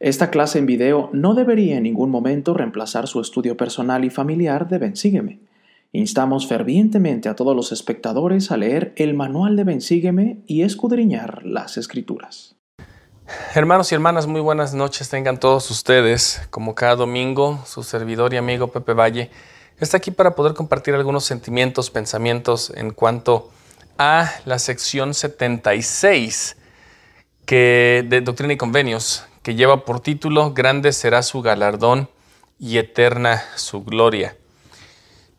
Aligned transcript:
Esta 0.00 0.30
clase 0.30 0.58
en 0.58 0.64
video 0.64 1.10
no 1.12 1.34
debería 1.34 1.76
en 1.76 1.82
ningún 1.82 2.08
momento 2.08 2.54
reemplazar 2.54 3.06
su 3.06 3.20
estudio 3.20 3.58
personal 3.58 4.02
y 4.02 4.08
familiar 4.08 4.66
de 4.66 4.78
Bensígueme. 4.78 5.40
Instamos 5.92 6.46
fervientemente 6.46 7.28
a 7.28 7.36
todos 7.36 7.54
los 7.54 7.70
espectadores 7.70 8.50
a 8.50 8.56
leer 8.56 8.94
el 8.96 9.12
manual 9.12 9.56
de 9.56 9.64
Bensígueme 9.64 10.38
y 10.46 10.62
escudriñar 10.62 11.44
las 11.44 11.76
escrituras. 11.76 12.56
Hermanos 13.54 13.92
y 13.92 13.94
hermanas, 13.94 14.26
muy 14.26 14.40
buenas 14.40 14.72
noches 14.72 15.10
tengan 15.10 15.38
todos 15.38 15.70
ustedes. 15.70 16.48
Como 16.48 16.74
cada 16.74 16.96
domingo, 16.96 17.62
su 17.66 17.82
servidor 17.82 18.32
y 18.32 18.38
amigo 18.38 18.68
Pepe 18.68 18.94
Valle 18.94 19.30
está 19.80 19.98
aquí 19.98 20.10
para 20.10 20.34
poder 20.34 20.54
compartir 20.54 20.94
algunos 20.94 21.24
sentimientos, 21.24 21.90
pensamientos 21.90 22.72
en 22.74 22.92
cuanto 22.92 23.50
a 23.98 24.30
la 24.46 24.58
sección 24.58 25.12
76 25.12 26.56
que, 27.44 28.06
de 28.08 28.22
Doctrina 28.22 28.54
y 28.54 28.56
Convenios, 28.56 29.26
que 29.42 29.54
lleva 29.54 29.84
por 29.84 30.00
título 30.00 30.52
Grande 30.52 30.92
será 30.92 31.22
su 31.22 31.42
galardón 31.42 32.08
y 32.58 32.78
eterna 32.78 33.42
su 33.56 33.82
gloria. 33.82 34.36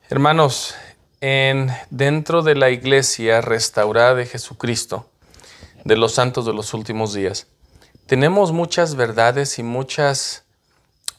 Hermanos, 0.09 0.76
en, 1.22 1.72
dentro 1.90 2.42
de 2.42 2.56
la 2.56 2.72
iglesia 2.72 3.42
restaurada 3.42 4.16
de 4.16 4.26
Jesucristo, 4.26 5.08
de 5.84 5.95
los 5.95 6.14
santos 6.14 6.45
de 6.45 6.54
los 6.54 6.73
últimos 6.73 7.14
días, 7.14 7.48
tenemos 8.08 8.52
muchas 8.52 8.95
verdades 8.95 9.59
y 9.59 9.64
muchas 9.64 10.44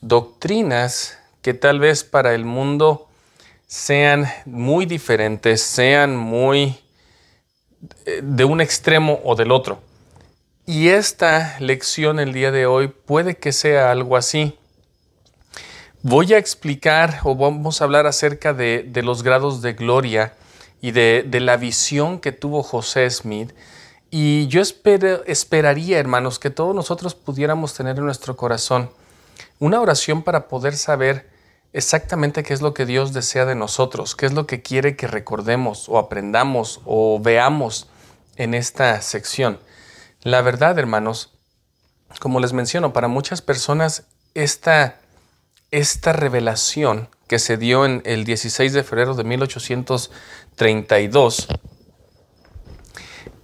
doctrinas 0.00 1.18
que 1.40 1.54
tal 1.54 1.80
vez 1.80 2.04
para 2.04 2.34
el 2.34 2.44
mundo 2.44 3.08
sean 3.66 4.26
muy 4.44 4.84
diferentes, 4.84 5.62
sean 5.62 6.16
muy 6.16 6.78
eh, 8.04 8.20
de 8.22 8.44
un 8.44 8.60
extremo 8.60 9.20
o 9.24 9.34
del 9.34 9.52
otro. 9.52 9.80
Y 10.64 10.90
esta 10.90 11.56
lección 11.58 12.20
el 12.20 12.32
día 12.32 12.52
de 12.52 12.66
hoy 12.66 12.86
puede 12.86 13.36
que 13.36 13.50
sea 13.50 13.90
algo 13.90 14.16
así. 14.16 14.56
Voy 16.02 16.34
a 16.34 16.38
explicar 16.38 17.18
o 17.24 17.34
vamos 17.34 17.80
a 17.80 17.84
hablar 17.84 18.06
acerca 18.06 18.54
de, 18.54 18.88
los 19.02 19.24
grados 19.24 19.60
de 19.60 19.72
gloria 19.72 20.34
y 20.80 20.92
de, 20.92 21.26
la 21.40 21.56
visión 21.56 22.20
que 22.20 22.30
tuvo 22.30 22.62
José 22.62 23.10
Smith. 23.10 23.52
Y 24.12 24.46
yo 24.46 24.62
esperaría, 24.62 25.98
hermanos, 25.98 26.38
que 26.38 26.50
todos 26.50 26.76
nosotros 26.76 27.16
pudiéramos 27.16 27.74
tener 27.74 27.98
en 27.98 28.04
nuestro 28.04 28.36
corazón 28.36 28.88
una 29.58 29.80
oración 29.80 30.22
para 30.22 30.46
poder 30.46 30.76
saber 30.76 31.28
exactamente 31.72 32.44
qué 32.44 32.54
es 32.54 32.62
lo 32.62 32.72
que 32.72 32.86
Dios 32.86 33.12
desea 33.12 33.46
de 33.46 33.56
nosotros, 33.56 34.14
qué 34.14 34.26
es 34.26 34.32
lo 34.32 34.46
que 34.46 34.62
quiere 34.62 34.94
que 34.94 35.08
recordemos 35.08 35.88
o 35.88 35.98
aprendamos 35.98 36.80
o 36.84 37.18
veamos 37.20 37.88
en 38.36 38.54
esta 38.54 39.00
sección. 39.02 39.58
La 40.24 40.40
verdad, 40.40 40.78
hermanos, 40.78 41.30
como 42.20 42.38
les 42.38 42.52
menciono, 42.52 42.92
para 42.92 43.08
muchas 43.08 43.42
personas 43.42 44.04
esta, 44.34 45.00
esta 45.72 46.12
revelación 46.12 47.08
que 47.26 47.40
se 47.40 47.56
dio 47.56 47.84
en 47.84 48.02
el 48.04 48.24
16 48.24 48.72
de 48.72 48.84
febrero 48.84 49.14
de 49.14 49.24
1832 49.24 51.48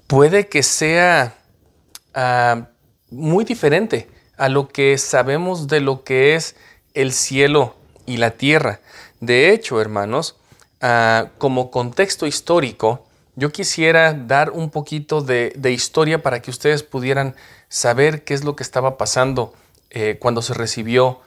puede 0.07 0.47
que 0.49 0.63
sea 0.63 1.35
ah, 2.15 2.69
muy 3.11 3.45
diferente 3.45 4.09
a 4.37 4.49
lo 4.49 4.69
que 4.69 4.97
sabemos 4.99 5.67
de 5.67 5.81
lo 5.81 6.05
que 6.05 6.37
es 6.37 6.55
el 6.95 7.13
cielo 7.13 7.75
y 8.07 8.19
la 8.19 8.31
tierra. 8.33 8.81
De 9.21 9.53
hecho, 9.53 9.81
hermanos, 9.81 10.37
ah, 10.81 11.31
como 11.39 11.73
contexto 11.73 12.25
histórico, 12.27 13.08
yo 13.39 13.53
quisiera 13.53 14.15
dar 14.15 14.51
un 14.51 14.69
poquito 14.69 15.21
de, 15.21 15.53
historia 15.71 16.23
para 16.23 16.43
que 16.43 16.51
ustedes 16.51 16.83
pudieran 16.83 17.37
saber 17.69 18.25
qué 18.25 18.35
es 18.35 18.43
lo 18.43 18.57
que 18.57 18.65
estaba 18.65 18.99
pasando 18.99 19.55
eh, 19.91 20.17
cuando 20.19 20.43
se 20.43 20.55
recibió 20.55 21.21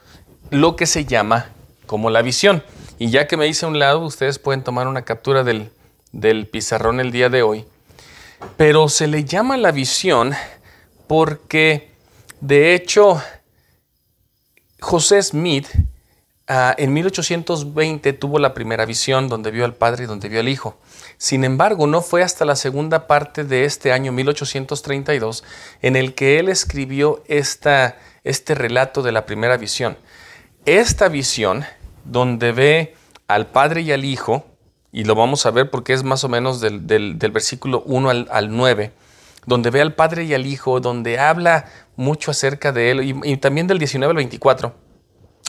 lo 0.50 0.76
que 0.76 0.86
se 0.86 1.06
llama 1.06 1.48
como 1.86 2.10
la 2.10 2.20
visión. 2.20 2.62
Y 2.98 3.08
ya 3.10 3.26
que 3.26 3.38
me 3.38 3.46
hice 3.46 3.64
a 3.64 3.68
un 3.68 3.78
lado, 3.78 4.00
ustedes 4.00 4.38
pueden 4.38 4.62
tomar 4.62 4.88
una 4.88 5.06
captura 5.06 5.42
del, 5.42 5.70
del 6.12 6.46
pizarrón 6.46 7.00
el 7.00 7.12
día 7.12 7.30
de 7.30 7.42
hoy. 7.42 7.64
Pero 8.58 8.90
se 8.90 9.06
le 9.06 9.24
llama 9.24 9.56
la 9.56 9.72
visión 9.72 10.34
porque, 11.06 11.92
de 12.42 12.74
hecho, 12.74 13.22
José 14.80 15.22
Smith 15.22 15.66
Ah, 16.48 16.74
en 16.76 16.92
1820 16.92 18.12
tuvo 18.12 18.38
la 18.38 18.52
primera 18.52 18.84
visión 18.84 19.28
donde 19.28 19.50
vio 19.50 19.64
al 19.64 19.74
Padre 19.74 20.04
y 20.04 20.06
donde 20.06 20.28
vio 20.28 20.40
al 20.40 20.50
Hijo. 20.50 20.76
Sin 21.22 21.44
embargo, 21.44 21.86
no 21.86 22.02
fue 22.02 22.24
hasta 22.24 22.44
la 22.44 22.56
segunda 22.56 23.06
parte 23.06 23.44
de 23.44 23.64
este 23.64 23.92
año 23.92 24.10
1832 24.10 25.44
en 25.80 25.94
el 25.94 26.16
que 26.16 26.40
él 26.40 26.48
escribió 26.48 27.22
esta, 27.28 27.96
este 28.24 28.56
relato 28.56 29.02
de 29.02 29.12
la 29.12 29.24
primera 29.24 29.56
visión. 29.56 29.96
Esta 30.66 31.06
visión, 31.06 31.64
donde 32.04 32.50
ve 32.50 32.96
al 33.28 33.46
Padre 33.46 33.82
y 33.82 33.92
al 33.92 34.04
Hijo, 34.04 34.44
y 34.90 35.04
lo 35.04 35.14
vamos 35.14 35.46
a 35.46 35.52
ver 35.52 35.70
porque 35.70 35.92
es 35.92 36.02
más 36.02 36.24
o 36.24 36.28
menos 36.28 36.60
del, 36.60 36.80
versículo 37.14 37.84
1 37.86 38.10
al, 38.10 38.28
al, 38.28 38.50
9, 38.50 38.90
donde 39.46 39.70
ve 39.70 39.80
al 39.80 39.94
Padre 39.94 40.24
y 40.24 40.34
al 40.34 40.44
Hijo, 40.44 40.80
donde 40.80 41.20
habla 41.20 41.66
mucho 41.94 42.32
acerca 42.32 42.72
de 42.72 42.90
él, 42.90 43.00
y, 43.00 43.32
y 43.32 43.36
también 43.36 43.68
del 43.68 43.78
19 43.78 44.10
al 44.10 44.16
24 44.16 44.74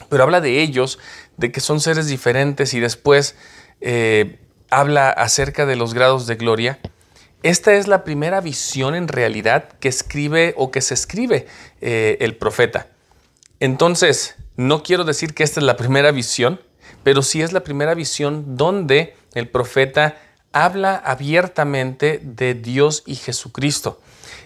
pero 0.08 0.22
habla 0.22 0.40
de 0.40 0.62
ellos, 0.62 1.00
de 1.36 1.50
que 1.50 1.60
son 1.60 1.80
seres 1.80 2.06
diferentes 2.06 2.74
y 2.74 2.80
después 2.80 3.34
eh, 3.80 4.38
habla 4.74 5.10
acerca 5.10 5.66
de 5.66 5.76
los 5.76 5.94
grados 5.94 6.26
de 6.26 6.36
gloria. 6.36 6.78
Esta 7.42 7.74
es 7.74 7.86
la 7.86 8.04
primera 8.04 8.40
visión 8.40 8.94
en 8.94 9.08
realidad 9.08 9.68
que 9.80 9.88
escribe 9.88 10.54
o 10.56 10.70
que 10.70 10.80
se 10.80 10.94
escribe 10.94 11.46
eh, 11.80 12.16
el 12.20 12.36
profeta. 12.36 12.88
Entonces, 13.60 14.34
no 14.56 14.82
quiero 14.82 15.04
decir 15.04 15.34
que 15.34 15.42
esta 15.42 15.60
es 15.60 15.66
la 15.66 15.76
primera 15.76 16.10
visión, 16.10 16.60
pero 17.02 17.22
sí 17.22 17.42
es 17.42 17.52
la 17.52 17.62
primera 17.62 17.94
visión 17.94 18.56
donde 18.56 19.14
el 19.34 19.48
profeta 19.48 20.16
habla 20.52 20.96
abiertamente 20.96 22.20
de 22.22 22.54
Dios 22.54 23.02
y 23.06 23.16
Jesucristo. 23.16 24.00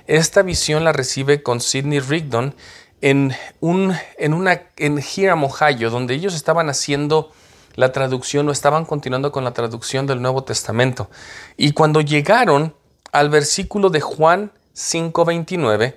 Esta 0.07 0.43
visión 0.43 0.85
la 0.85 0.93
recibe 0.93 1.43
con 1.43 1.61
Sidney 1.61 2.01
Rigdon 2.01 2.55
en, 3.01 3.35
un, 3.61 3.95
en, 4.19 4.35
una, 4.35 4.63
en 4.77 4.99
Hiram, 4.99 5.45
Ohio, 5.45 5.91
donde 5.91 6.15
ellos 6.15 6.35
estaban 6.35 6.69
haciendo 6.69 7.33
la 7.79 7.93
traducción 7.93 8.49
o 8.49 8.51
estaban 8.51 8.85
continuando 8.85 9.31
con 9.31 9.45
la 9.45 9.53
traducción 9.53 10.09
del 10.09 10.21
Nuevo 10.21 10.43
Testamento. 10.43 11.09
Y 11.57 11.71
cuando 11.71 12.01
llegaron 12.01 12.75
al 13.13 13.31
versículo 13.31 13.89
de 13.89 14.01
Juan 14.01 14.51
5:29, 14.75 15.95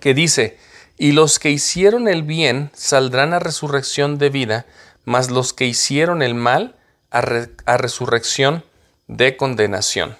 que 0.00 0.14
dice, 0.14 0.58
y 0.98 1.12
los 1.12 1.38
que 1.38 1.50
hicieron 1.50 2.08
el 2.08 2.24
bien 2.24 2.72
saldrán 2.74 3.34
a 3.34 3.38
resurrección 3.38 4.18
de 4.18 4.30
vida, 4.30 4.66
mas 5.04 5.30
los 5.30 5.52
que 5.52 5.66
hicieron 5.66 6.22
el 6.22 6.34
mal 6.34 6.74
a, 7.12 7.22
a 7.66 7.76
resurrección 7.76 8.64
de 9.06 9.36
condenación. 9.36 10.16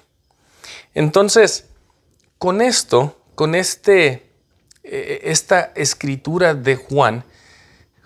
Entonces, 0.95 1.67
con 2.39 2.61
esto, 2.61 3.21
con 3.35 3.57
este 3.57 4.31
eh, 4.85 5.23
esta 5.25 5.73
escritura 5.75 6.55
de 6.55 6.77
Juan, 6.77 7.25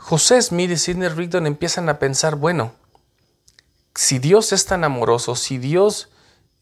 José 0.05 0.43
Smith 0.43 0.71
y 0.71 0.77
Sidney 0.77 1.09
Rigdon 1.09 1.47
empiezan 1.47 1.89
a 1.89 1.99
pensar, 1.99 2.37
bueno, 2.37 2.75
si 3.95 4.19
Dios 4.19 4.53
es 4.53 4.67
tan 4.67 4.85
amoroso, 4.85 5.35
si 5.35 5.57
Dios 5.57 6.11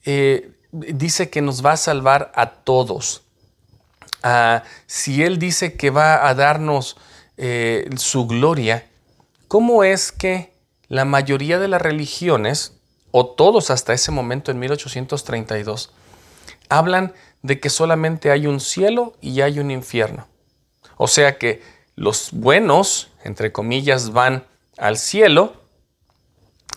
eh, 0.04 0.52
dice 0.70 1.28
que 1.28 1.42
nos 1.42 1.66
va 1.66 1.72
a 1.72 1.76
salvar 1.76 2.30
a 2.36 2.52
todos, 2.52 3.24
ah, 4.22 4.62
si 4.86 5.24
Él 5.24 5.40
dice 5.40 5.76
que 5.76 5.90
va 5.90 6.28
a 6.28 6.34
darnos 6.34 6.96
eh, 7.36 7.90
su 7.96 8.28
gloria, 8.28 8.86
¿cómo 9.48 9.82
es 9.82 10.12
que 10.12 10.52
la 10.86 11.04
mayoría 11.04 11.58
de 11.58 11.66
las 11.66 11.82
religiones, 11.82 12.74
o 13.10 13.26
todos 13.26 13.70
hasta 13.70 13.92
ese 13.92 14.12
momento 14.12 14.52
en 14.52 14.60
1832, 14.60 15.92
hablan 16.68 17.12
de 17.42 17.58
que 17.58 17.70
solamente 17.70 18.30
hay 18.30 18.46
un 18.46 18.60
cielo 18.60 19.14
y 19.20 19.40
hay 19.40 19.58
un 19.58 19.72
infierno. 19.72 20.28
O 20.96 21.08
sea 21.08 21.38
que 21.38 21.81
los 21.96 22.30
buenos, 22.32 23.10
entre 23.24 23.52
comillas, 23.52 24.12
van 24.12 24.44
al 24.78 24.98
cielo 24.98 25.54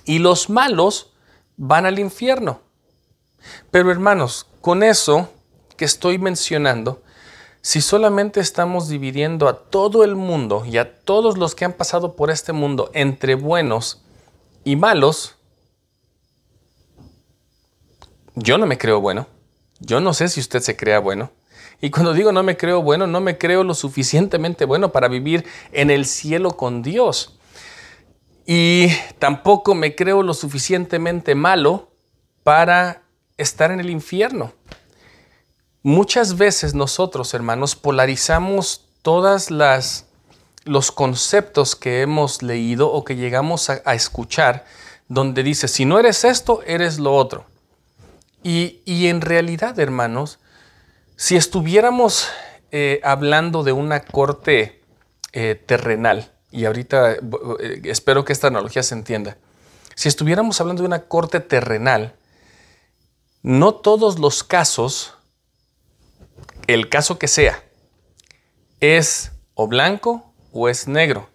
y 0.03 0.19
los 0.19 0.49
malos 0.49 1.13
van 1.57 1.85
al 1.85 1.99
infierno. 1.99 2.61
Pero 3.71 3.91
hermanos, 3.91 4.47
con 4.61 4.83
eso 4.83 5.29
que 5.77 5.85
estoy 5.85 6.17
mencionando, 6.17 7.01
si 7.61 7.81
solamente 7.81 8.39
estamos 8.39 8.87
dividiendo 8.87 9.47
a 9.47 9.57
todo 9.57 10.03
el 10.03 10.15
mundo 10.15 10.65
y 10.65 10.77
a 10.77 10.99
todos 10.99 11.37
los 11.37 11.55
que 11.55 11.65
han 11.65 11.73
pasado 11.73 12.15
por 12.15 12.29
este 12.29 12.53
mundo 12.53 12.91
entre 12.93 13.35
buenos 13.35 14.03
y 14.63 14.75
malos, 14.75 15.35
yo 18.35 18.57
no 18.57 18.67
me 18.67 18.77
creo 18.77 19.01
bueno. 19.01 19.27
Yo 19.79 19.99
no 19.99 20.13
sé 20.13 20.29
si 20.29 20.39
usted 20.39 20.61
se 20.61 20.77
crea 20.77 20.99
bueno. 20.99 21.31
Y 21.81 21.89
cuando 21.89 22.13
digo 22.13 22.31
no 22.31 22.43
me 22.43 22.57
creo 22.57 22.81
bueno, 22.81 23.07
no 23.07 23.21
me 23.21 23.37
creo 23.37 23.63
lo 23.63 23.73
suficientemente 23.73 24.65
bueno 24.65 24.91
para 24.91 25.07
vivir 25.07 25.45
en 25.71 25.89
el 25.89 26.05
cielo 26.05 26.57
con 26.57 26.81
Dios. 26.81 27.37
Y 28.45 28.89
tampoco 29.19 29.75
me 29.75 29.95
creo 29.95 30.23
lo 30.23 30.33
suficientemente 30.33 31.35
malo 31.35 31.91
para 32.43 33.03
estar 33.37 33.71
en 33.71 33.79
el 33.79 33.89
infierno. 33.89 34.53
Muchas 35.81 36.37
veces 36.37 36.73
nosotros, 36.73 37.33
hermanos, 37.33 37.75
polarizamos 37.75 38.85
todas 39.01 39.51
las 39.51 40.05
los 40.65 40.91
conceptos 40.91 41.75
que 41.75 42.01
hemos 42.01 42.41
leído 42.41 42.91
o 42.91 43.05
que 43.05 43.15
llegamos 43.15 43.69
a, 43.69 43.93
escuchar, 43.93 44.65
donde 45.07 45.43
dice, 45.43 45.67
si 45.67 45.85
no 45.85 45.99
eres 45.99 46.25
esto, 46.25 46.61
eres 46.65 46.99
lo 46.99 47.15
otro. 47.15 47.45
Y, 48.43 48.81
en 49.07 49.21
realidad, 49.21 49.79
hermanos, 49.79 50.39
si 51.15 51.35
estuviéramos 51.35 52.29
eh, 52.71 52.99
hablando 53.03 53.63
de 53.63 53.71
una 53.71 54.01
corte 54.01 54.81
eh, 55.31 55.55
terrenal, 55.55 56.33
y 56.51 56.65
ahorita 56.65 57.13
eh, 57.13 57.19
espero 57.85 58.25
que 58.25 58.33
esta 58.33 58.47
analogía 58.47 58.83
se 58.83 58.95
entienda, 58.95 59.37
si 59.95 60.09
estuviéramos 60.09 60.59
hablando 60.59 60.83
de 60.83 60.87
una 60.87 61.03
corte 61.03 61.39
terrenal, 61.39 62.15
no 63.43 63.75
todos 63.75 64.19
los 64.19 64.43
casos, 64.43 65.13
el 66.67 66.89
caso 66.89 67.17
que 67.17 67.27
sea, 67.27 67.63
es 68.81 69.31
o 69.53 69.67
blanco 69.67 70.33
o 70.51 70.67
es 70.67 70.87
negro. 70.87 71.29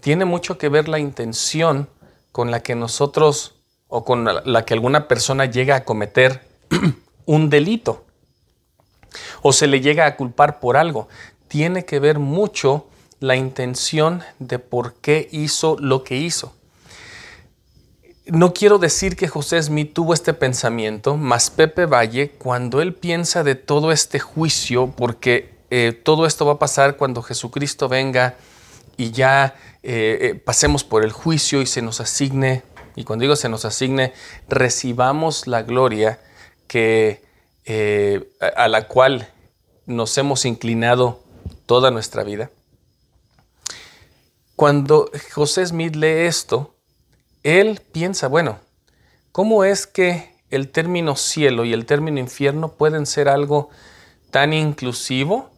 Tiene 0.00 0.26
mucho 0.26 0.58
que 0.58 0.68
ver 0.68 0.88
la 0.88 0.98
intención 0.98 1.88
con 2.30 2.50
la 2.50 2.60
que 2.60 2.74
nosotros 2.74 3.54
o 3.86 4.04
con 4.04 4.24
la 4.24 4.64
que 4.64 4.74
alguna 4.74 5.08
persona 5.08 5.46
llega 5.46 5.76
a 5.76 5.84
cometer 5.84 6.46
un 7.24 7.48
delito 7.48 8.07
o 9.42 9.52
se 9.52 9.66
le 9.66 9.80
llega 9.80 10.06
a 10.06 10.16
culpar 10.16 10.60
por 10.60 10.76
algo. 10.76 11.08
Tiene 11.48 11.84
que 11.84 11.98
ver 11.98 12.18
mucho 12.18 12.86
la 13.20 13.36
intención 13.36 14.22
de 14.38 14.58
por 14.58 14.94
qué 14.94 15.28
hizo 15.32 15.76
lo 15.78 16.04
que 16.04 16.16
hizo. 16.16 16.54
No 18.26 18.52
quiero 18.52 18.78
decir 18.78 19.16
que 19.16 19.26
José 19.26 19.62
Smith 19.62 19.94
tuvo 19.94 20.12
este 20.12 20.34
pensamiento, 20.34 21.16
mas 21.16 21.48
Pepe 21.48 21.86
Valle, 21.86 22.30
cuando 22.32 22.82
él 22.82 22.94
piensa 22.94 23.42
de 23.42 23.54
todo 23.54 23.90
este 23.90 24.18
juicio, 24.18 24.92
porque 24.94 25.54
eh, 25.70 25.98
todo 26.02 26.26
esto 26.26 26.44
va 26.44 26.54
a 26.54 26.58
pasar 26.58 26.96
cuando 26.96 27.22
Jesucristo 27.22 27.88
venga 27.88 28.36
y 28.98 29.12
ya 29.12 29.56
eh, 29.82 30.18
eh, 30.20 30.34
pasemos 30.34 30.84
por 30.84 31.04
el 31.04 31.12
juicio 31.12 31.62
y 31.62 31.66
se 31.66 31.80
nos 31.80 32.02
asigne, 32.02 32.64
y 32.96 33.04
cuando 33.04 33.22
digo 33.22 33.36
se 33.36 33.48
nos 33.48 33.64
asigne, 33.64 34.12
recibamos 34.48 35.46
la 35.46 35.62
gloria 35.62 36.20
que, 36.66 37.22
a 37.68 38.68
la 38.68 38.88
cual 38.88 39.32
nos 39.86 40.16
hemos 40.16 40.44
inclinado 40.44 41.22
toda 41.66 41.90
nuestra 41.90 42.24
vida. 42.24 42.50
Cuando 44.56 45.10
José 45.34 45.66
Smith 45.66 45.94
lee 45.94 46.26
esto, 46.26 46.74
él 47.42 47.80
piensa, 47.92 48.28
bueno, 48.28 48.58
¿cómo 49.32 49.64
es 49.64 49.86
que 49.86 50.34
el 50.50 50.70
término 50.70 51.16
cielo 51.16 51.64
y 51.64 51.72
el 51.72 51.86
término 51.86 52.18
infierno 52.18 52.72
pueden 52.72 53.06
ser 53.06 53.28
algo 53.28 53.70
tan 54.30 54.52
inclusivo 54.52 55.50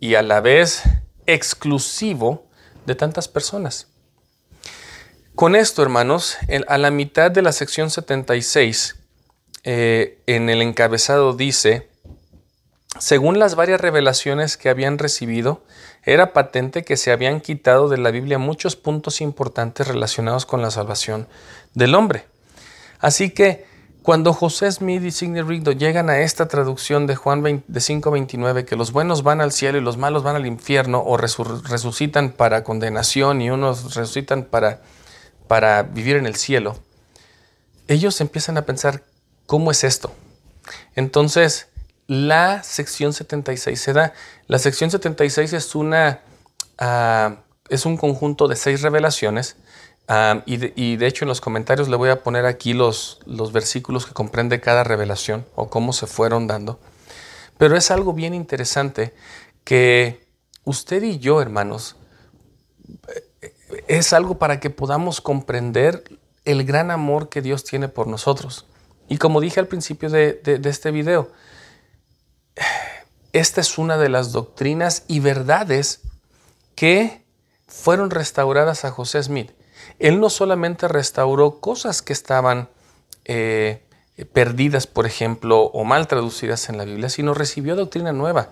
y 0.00 0.14
a 0.16 0.22
la 0.22 0.40
vez 0.40 0.82
exclusivo 1.26 2.46
de 2.86 2.94
tantas 2.94 3.28
personas. 3.28 3.88
Con 5.34 5.56
esto, 5.56 5.82
hermanos, 5.82 6.36
a 6.66 6.78
la 6.78 6.90
mitad 6.90 7.30
de 7.30 7.42
la 7.42 7.52
sección 7.52 7.90
76, 7.90 8.96
eh, 9.64 10.18
en 10.26 10.48
el 10.50 10.62
encabezado 10.62 11.34
dice, 11.34 11.88
según 12.98 13.38
las 13.38 13.54
varias 13.54 13.80
revelaciones 13.80 14.56
que 14.56 14.68
habían 14.68 14.98
recibido, 14.98 15.62
era 16.04 16.32
patente 16.32 16.84
que 16.84 16.96
se 16.96 17.12
habían 17.12 17.40
quitado 17.40 17.88
de 17.88 17.98
la 17.98 18.10
Biblia 18.10 18.38
muchos 18.38 18.76
puntos 18.76 19.20
importantes 19.20 19.88
relacionados 19.88 20.46
con 20.46 20.62
la 20.62 20.70
salvación 20.70 21.28
del 21.74 21.94
hombre. 21.94 22.26
Así 22.98 23.30
que 23.30 23.64
cuando 24.02 24.32
José 24.32 24.70
Smith 24.72 25.02
y 25.04 25.12
Sidney 25.12 25.42
Rigdon 25.42 25.78
llegan 25.78 26.10
a 26.10 26.20
esta 26.20 26.48
traducción 26.48 27.06
de 27.06 27.14
Juan 27.14 27.42
de 27.42 27.80
5.29, 27.80 28.64
que 28.64 28.74
los 28.74 28.90
buenos 28.90 29.22
van 29.22 29.40
al 29.40 29.52
cielo 29.52 29.78
y 29.78 29.80
los 29.80 29.96
malos 29.96 30.24
van 30.24 30.34
al 30.34 30.44
infierno, 30.44 31.02
o 31.06 31.16
resucitan 31.16 32.32
para 32.32 32.64
condenación 32.64 33.40
y 33.40 33.50
unos 33.50 33.94
resucitan 33.94 34.42
para, 34.42 34.82
para 35.46 35.84
vivir 35.84 36.16
en 36.16 36.26
el 36.26 36.34
cielo, 36.34 36.76
ellos 37.86 38.20
empiezan 38.20 38.58
a 38.58 38.62
pensar, 38.62 39.04
¿cómo 39.52 39.70
es 39.70 39.84
esto? 39.84 40.10
Entonces, 40.94 41.68
la 42.06 42.62
sección 42.62 43.12
76 43.12 43.78
se 43.78 43.92
da. 43.92 44.14
La 44.46 44.58
sección 44.58 44.90
76 44.90 45.52
es, 45.52 45.74
una, 45.74 46.22
uh, 46.80 47.36
es 47.68 47.84
un 47.84 47.98
conjunto 47.98 48.48
de 48.48 48.56
seis 48.56 48.80
revelaciones 48.80 49.56
y, 50.46 50.56
de, 50.56 51.06
hecho 51.06 51.26
en 51.26 51.28
los 51.28 51.42
comentarios 51.42 51.90
le 51.90 51.96
voy 51.96 52.08
a 52.08 52.22
poner 52.22 52.46
aquí 52.46 52.72
los, 52.72 53.20
los 53.26 53.52
versículos 53.52 54.06
que 54.06 54.14
comprende 54.14 54.58
cada 54.58 54.84
revelación 54.84 55.44
o 55.54 55.68
cómo 55.68 55.92
se 55.92 56.06
fueron 56.06 56.46
dando. 56.46 56.80
Pero 57.58 57.76
es 57.76 57.90
algo 57.90 58.14
bien 58.14 58.32
interesante 58.32 59.12
que 59.64 60.26
usted 60.64 61.02
y 61.02 61.18
yo, 61.18 61.42
hermanos, 61.42 61.96
eh, 63.42 63.52
es 63.86 64.14
algo 64.14 64.38
para 64.38 64.60
que 64.60 64.70
podamos 64.70 65.20
comprender 65.20 66.04
el 66.46 66.64
gran 66.64 66.90
amor 66.90 67.28
que 67.28 67.42
Dios 67.42 67.64
tiene 67.64 67.88
por 67.88 68.06
nosotros. 68.06 68.64
Y 69.12 69.18
como 69.18 69.42
dije 69.42 69.60
al 69.60 69.68
principio 69.68 70.08
de, 70.08 70.40
este 70.64 70.90
video, 70.90 71.30
esta 73.34 73.60
es 73.60 73.76
una 73.76 73.98
de 73.98 74.08
las 74.08 74.32
doctrinas 74.32 75.04
y 75.06 75.20
verdades 75.20 76.00
que 76.74 77.22
fueron 77.68 78.08
restauradas 78.08 78.86
a 78.86 78.90
José 78.90 79.22
Smith. 79.22 79.52
Él 79.98 80.18
no 80.18 80.30
solamente 80.30 80.88
restauró 80.88 81.60
cosas 81.60 82.00
que 82.00 82.14
estaban 82.14 82.70
eh, 83.26 83.84
perdidas, 84.32 84.86
por 84.86 85.04
ejemplo, 85.04 85.60
o 85.60 85.84
mal 85.84 86.08
traducidas 86.08 86.70
en 86.70 86.78
la 86.78 86.86
Biblia, 86.86 87.10
sino 87.10 87.34
recibió 87.34 87.76
doctrina 87.76 88.14
nueva. 88.14 88.48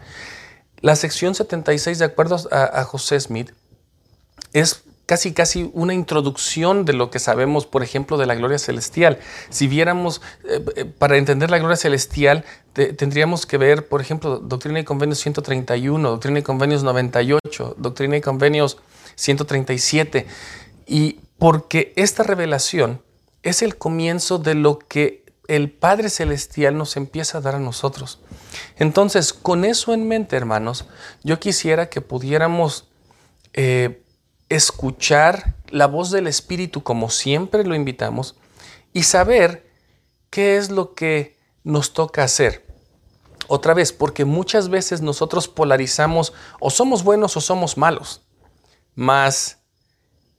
La 0.82 0.94
sección 0.94 1.34
76, 1.34 1.98
de 1.98 2.04
acuerdo 2.04 2.36
a, 2.50 2.84
José 2.84 3.18
Smith, 3.18 3.54
es 4.52 4.82
casi 5.10 5.32
casi 5.32 5.68
una 5.74 5.92
introducción 5.92 6.84
de 6.84 6.92
lo 6.92 7.10
que 7.10 7.18
sabemos, 7.18 7.66
por 7.66 7.82
ejemplo, 7.82 8.16
de 8.16 8.26
la 8.26 8.36
gloria 8.36 8.60
celestial. 8.60 9.18
Si 9.48 9.66
viéramos, 9.66 10.22
eh, 10.44 10.64
eh, 10.76 10.84
para 10.84 11.16
entender 11.16 11.50
la 11.50 11.58
gloria 11.58 11.76
celestial, 11.76 12.44
tendríamos 12.74 13.44
que 13.44 13.58
ver, 13.58 13.88
por 13.88 14.00
ejemplo, 14.00 14.38
Doctrina 14.38 14.78
y 14.78 14.84
Convenios 14.84 15.18
131, 15.18 16.10
Doctrina 16.10 16.38
y 16.38 16.42
Convenios 16.42 16.84
98, 16.84 17.74
Doctrina 17.76 18.18
y 18.18 18.20
Convenios 18.20 18.76
137. 19.16 20.28
Y 20.86 21.18
porque 21.40 21.92
esta 21.96 22.22
revelación 22.22 23.02
es 23.42 23.62
el 23.62 23.76
comienzo 23.76 24.38
de 24.38 24.54
lo 24.54 24.78
que 24.78 25.24
el 25.48 25.72
Padre 25.72 26.08
Celestial 26.08 26.78
nos 26.78 26.96
empieza 26.96 27.38
a 27.38 27.40
dar 27.40 27.56
a 27.56 27.58
nosotros. 27.58 28.20
Entonces, 28.76 29.32
con 29.32 29.64
eso 29.64 29.92
en 29.92 30.06
mente, 30.06 30.36
hermanos, 30.36 30.86
yo 31.24 31.40
quisiera 31.40 31.88
que 31.90 32.00
pudiéramos 32.00 32.86
eh, 33.54 34.04
escuchar 34.50 35.54
la 35.69 35.87
voz 35.87 36.11
del 36.11 36.26
Espíritu 36.26 36.83
como 36.83 37.09
siempre 37.09 37.64
lo 37.64 37.75
invitamos 37.75 38.37
y 38.92 39.04
saber 39.04 39.71
qué 40.28 40.59
es 40.59 40.71
lo 40.71 40.95
que 40.95 41.38
nos 41.64 41.95
toca 41.95 42.25
hacer. 42.25 42.66
Otra 43.49 43.75
vez, 43.75 43.92
porque 43.92 44.25
muchas 44.25 44.69
veces 44.69 45.00
nosotros 45.00 45.49
polarizamos 45.49 46.33
o 46.61 46.71
somos 46.71 47.02
buenos 47.02 47.37
o 47.37 47.40
somos 47.40 47.78
malos, 47.78 48.23
más 48.95 49.59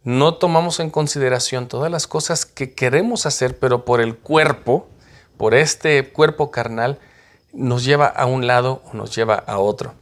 no 0.03 0.35
tomamos 0.35 0.79
en 0.79 0.89
consideración 0.89 1.67
todas 1.67 1.91
las 1.91 2.07
cosas 2.07 2.45
que 2.45 2.73
queremos 2.73 3.25
hacer, 3.25 3.59
pero 3.59 3.85
por 3.85 4.01
el 4.01 4.17
cuerpo, 4.17 4.87
por 5.37 5.53
este 5.53 6.11
cuerpo 6.11 6.51
carnal, 6.51 6.99
nos 7.53 7.83
lleva 7.83 8.07
a 8.07 8.25
un 8.25 8.47
lado 8.47 8.81
o 8.91 8.95
nos 8.95 9.15
lleva 9.15 9.35
a 9.35 9.59
otro. 9.59 9.93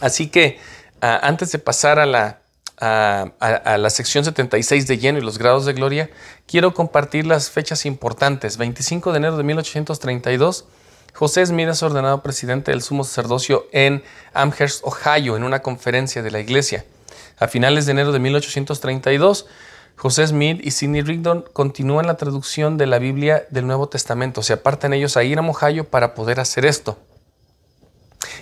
Así 0.00 0.30
que 0.30 0.58
ah, 1.00 1.20
antes 1.22 1.52
de 1.52 1.58
pasar 1.58 1.98
a 1.98 2.06
la, 2.06 2.40
a, 2.80 3.76
la 3.78 3.90
sección 3.90 4.24
76 4.24 4.86
de 4.86 4.98
lleno 4.98 5.18
y 5.18 5.22
los 5.22 5.38
grados 5.38 5.66
de 5.66 5.72
gloria, 5.72 6.10
quiero 6.46 6.72
compartir 6.74 7.26
las 7.26 7.50
fechas 7.50 7.86
importantes. 7.86 8.56
25 8.56 9.12
de 9.12 9.18
enero 9.18 9.36
de 9.36 9.42
1832, 9.42 10.64
José 11.14 11.44
Smith 11.44 11.68
es 11.68 11.82
ordenado 11.82 12.22
presidente 12.22 12.70
del 12.70 12.82
sumo 12.82 13.04
sacerdocio 13.04 13.66
en 13.72 14.02
Amherst, 14.32 14.84
Ohio, 14.84 15.36
en 15.36 15.44
una 15.44 15.60
conferencia 15.60 16.22
de 16.22 16.30
la 16.30 16.40
iglesia. 16.40 16.84
A 17.38 17.48
finales 17.48 17.86
de 17.86 17.92
enero 17.92 18.12
de 18.12 18.18
1832, 18.18 19.46
José 19.96 20.26
Smith 20.26 20.60
y 20.64 20.70
Sidney 20.70 21.02
Rigdon 21.02 21.44
continúan 21.52 22.06
la 22.06 22.16
traducción 22.16 22.78
de 22.78 22.86
la 22.86 22.98
Biblia 22.98 23.44
del 23.50 23.66
Nuevo 23.66 23.88
Testamento. 23.88 24.42
Se 24.42 24.54
apartan 24.54 24.94
ellos 24.94 25.16
a 25.16 25.24
ir 25.24 25.38
a 25.38 25.42
Ohio 25.42 25.84
para 25.84 26.14
poder 26.14 26.40
hacer 26.40 26.64
esto. 26.64 26.98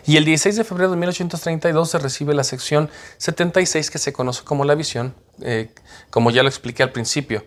Y 0.07 0.17
el 0.17 0.25
16 0.25 0.57
de 0.57 0.65
febrero 0.65 0.91
de 0.91 0.97
1832 0.97 1.91
se 1.91 1.99
recibe 1.99 2.35
la 2.35 2.45
sección 2.45 2.91
76 3.19 3.91
que 3.91 3.99
se 3.99 4.13
conoce 4.13 4.45
como 4.45 4.65
la 4.65 4.75
visión, 4.75 5.15
eh, 5.43 5.71
como 6.11 6.31
ya 6.31 6.43
lo 6.43 6.49
expliqué 6.49 6.83
al 6.83 6.93
principio. 6.93 7.45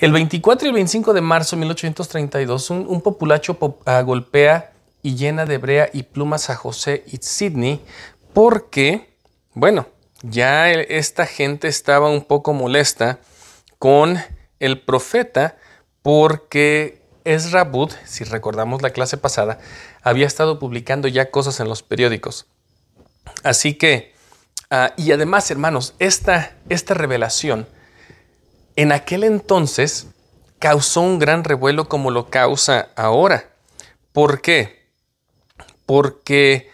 El 0.00 0.12
24 0.12 0.66
y 0.66 0.68
el 0.68 0.74
25 0.74 1.12
de 1.12 1.20
marzo 1.20 1.56
de 1.56 1.60
1832 1.60 2.70
un, 2.70 3.00
populacho 3.00 3.58
ah, 3.84 4.00
golpea 4.02 4.72
y 5.02 5.16
llena 5.16 5.44
de 5.44 5.58
brea 5.58 5.90
y 5.92 6.04
plumas 6.04 6.50
a 6.50 6.56
José 6.56 7.04
y 7.06 7.16
Sidney 7.16 7.80
porque, 8.32 9.16
bueno, 9.54 9.88
ya 10.22 10.70
esta 10.70 11.26
gente 11.26 11.68
estaba 11.68 12.10
un 12.10 12.24
poco 12.24 12.52
molesta 12.52 13.18
con 13.78 14.18
el 14.60 14.80
profeta 14.80 15.56
porque 16.02 17.02
Ezra 17.24 17.64
Booth, 17.64 17.92
si 18.04 18.24
recordamos 18.24 18.82
la 18.82 18.90
clase 18.90 19.16
pasada, 19.16 19.58
había 20.08 20.26
estado 20.26 20.58
publicando 20.58 21.08
ya 21.08 21.30
cosas 21.30 21.60
en 21.60 21.68
los 21.68 21.82
periódicos. 21.82 22.46
Así 23.42 23.74
que 23.74 24.14
Ah, 24.70 24.92
y 24.98 25.12
además, 25.12 25.50
hermanos, 25.50 25.94
esta, 25.98 26.54
esta 26.68 26.92
revelación 26.92 27.66
en 28.76 28.92
aquel 28.92 29.24
entonces 29.24 30.08
causó 30.58 31.00
un 31.00 31.18
gran 31.18 31.42
revuelo 31.42 31.88
como 31.88 32.10
lo 32.10 32.28
causa 32.28 32.90
ahora. 32.94 33.50
¿Por 34.12 34.42
qué? 34.42 34.86
Porque 35.86 36.70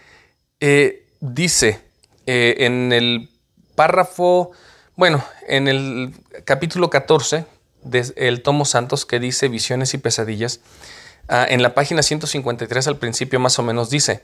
eh, 0.58 1.06
dice 1.20 1.82
eh, 2.26 2.56
en 2.60 2.92
el 2.92 3.30
párrafo, 3.76 4.50
bueno, 4.96 5.24
en 5.46 5.68
el 5.68 6.14
capítulo 6.44 6.90
14 6.90 7.46
del 7.84 8.42
tomo 8.42 8.64
Santos 8.64 9.06
que 9.06 9.20
dice 9.20 9.46
visiones 9.46 9.94
y 9.94 9.98
pesadillas, 9.98 10.60
ah, 11.28 11.46
en 11.48 11.62
la 11.62 11.74
página 11.74 12.02
153 12.02 12.88
al 12.88 12.98
principio 12.98 13.40
más 13.40 13.58
o 13.58 13.62
menos 13.62 13.90
dice, 13.90 14.22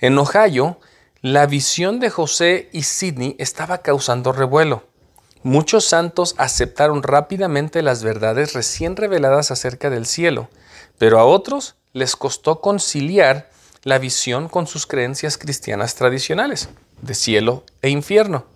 en 0.00 0.18
Ohio, 0.18 0.78
la 1.20 1.46
visión 1.46 2.00
de 2.00 2.10
José 2.10 2.68
y 2.72 2.82
Sidney 2.82 3.36
estaba 3.38 3.78
causando 3.78 4.32
revuelo. 4.32 4.84
Muchos 5.44 5.84
santos 5.84 6.34
aceptaron 6.38 7.02
rápidamente 7.02 7.82
las 7.82 8.02
verdades 8.02 8.52
recién 8.52 8.96
reveladas 8.96 9.50
acerca 9.50 9.90
del 9.90 10.06
cielo, 10.06 10.48
pero 10.98 11.18
a 11.18 11.24
otros 11.24 11.76
les 11.92 12.16
costó 12.16 12.60
conciliar 12.60 13.50
la 13.84 13.98
visión 13.98 14.48
con 14.48 14.66
sus 14.66 14.86
creencias 14.86 15.38
cristianas 15.38 15.94
tradicionales 15.94 16.68
de 17.00 17.14
cielo 17.14 17.64
e 17.82 17.90
infierno. 17.90 18.46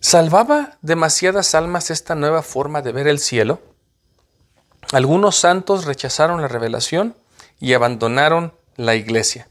¿Salvaba 0.00 0.76
demasiadas 0.82 1.54
almas 1.54 1.90
esta 1.90 2.14
nueva 2.14 2.42
forma 2.42 2.82
de 2.82 2.92
ver 2.92 3.08
el 3.08 3.18
cielo? 3.18 3.60
Algunos 4.92 5.36
santos 5.36 5.84
rechazaron 5.84 6.40
la 6.40 6.48
revelación 6.48 7.14
y 7.60 7.72
abandonaron 7.72 8.52
la 8.76 8.94
iglesia. 8.94 9.48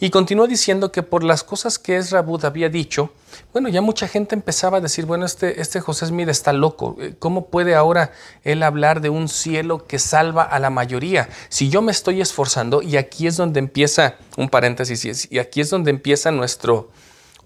Y 0.00 0.10
continuó 0.10 0.48
diciendo 0.48 0.90
que 0.90 1.04
por 1.04 1.22
las 1.22 1.44
cosas 1.44 1.78
que 1.78 1.96
Ezra 1.96 2.22
Bud 2.22 2.44
había 2.44 2.68
dicho, 2.68 3.12
bueno, 3.52 3.68
ya 3.68 3.80
mucha 3.80 4.08
gente 4.08 4.34
empezaba 4.34 4.78
a 4.78 4.80
decir, 4.80 5.06
bueno, 5.06 5.24
este, 5.24 5.60
este 5.60 5.78
José 5.80 6.06
Smith 6.06 6.28
está 6.28 6.52
loco. 6.52 6.96
¿Cómo 7.20 7.46
puede 7.46 7.76
ahora 7.76 8.10
él 8.42 8.64
hablar 8.64 9.00
de 9.00 9.10
un 9.10 9.28
cielo 9.28 9.86
que 9.86 10.00
salva 10.00 10.42
a 10.42 10.58
la 10.58 10.70
mayoría? 10.70 11.28
Si 11.50 11.68
yo 11.68 11.82
me 11.82 11.92
estoy 11.92 12.20
esforzando, 12.20 12.82
y 12.82 12.96
aquí 12.96 13.28
es 13.28 13.36
donde 13.36 13.60
empieza, 13.60 14.16
un 14.36 14.48
paréntesis, 14.48 15.28
y 15.30 15.38
aquí 15.38 15.60
es 15.60 15.70
donde 15.70 15.90
empieza 15.90 16.32
nuestro 16.32 16.90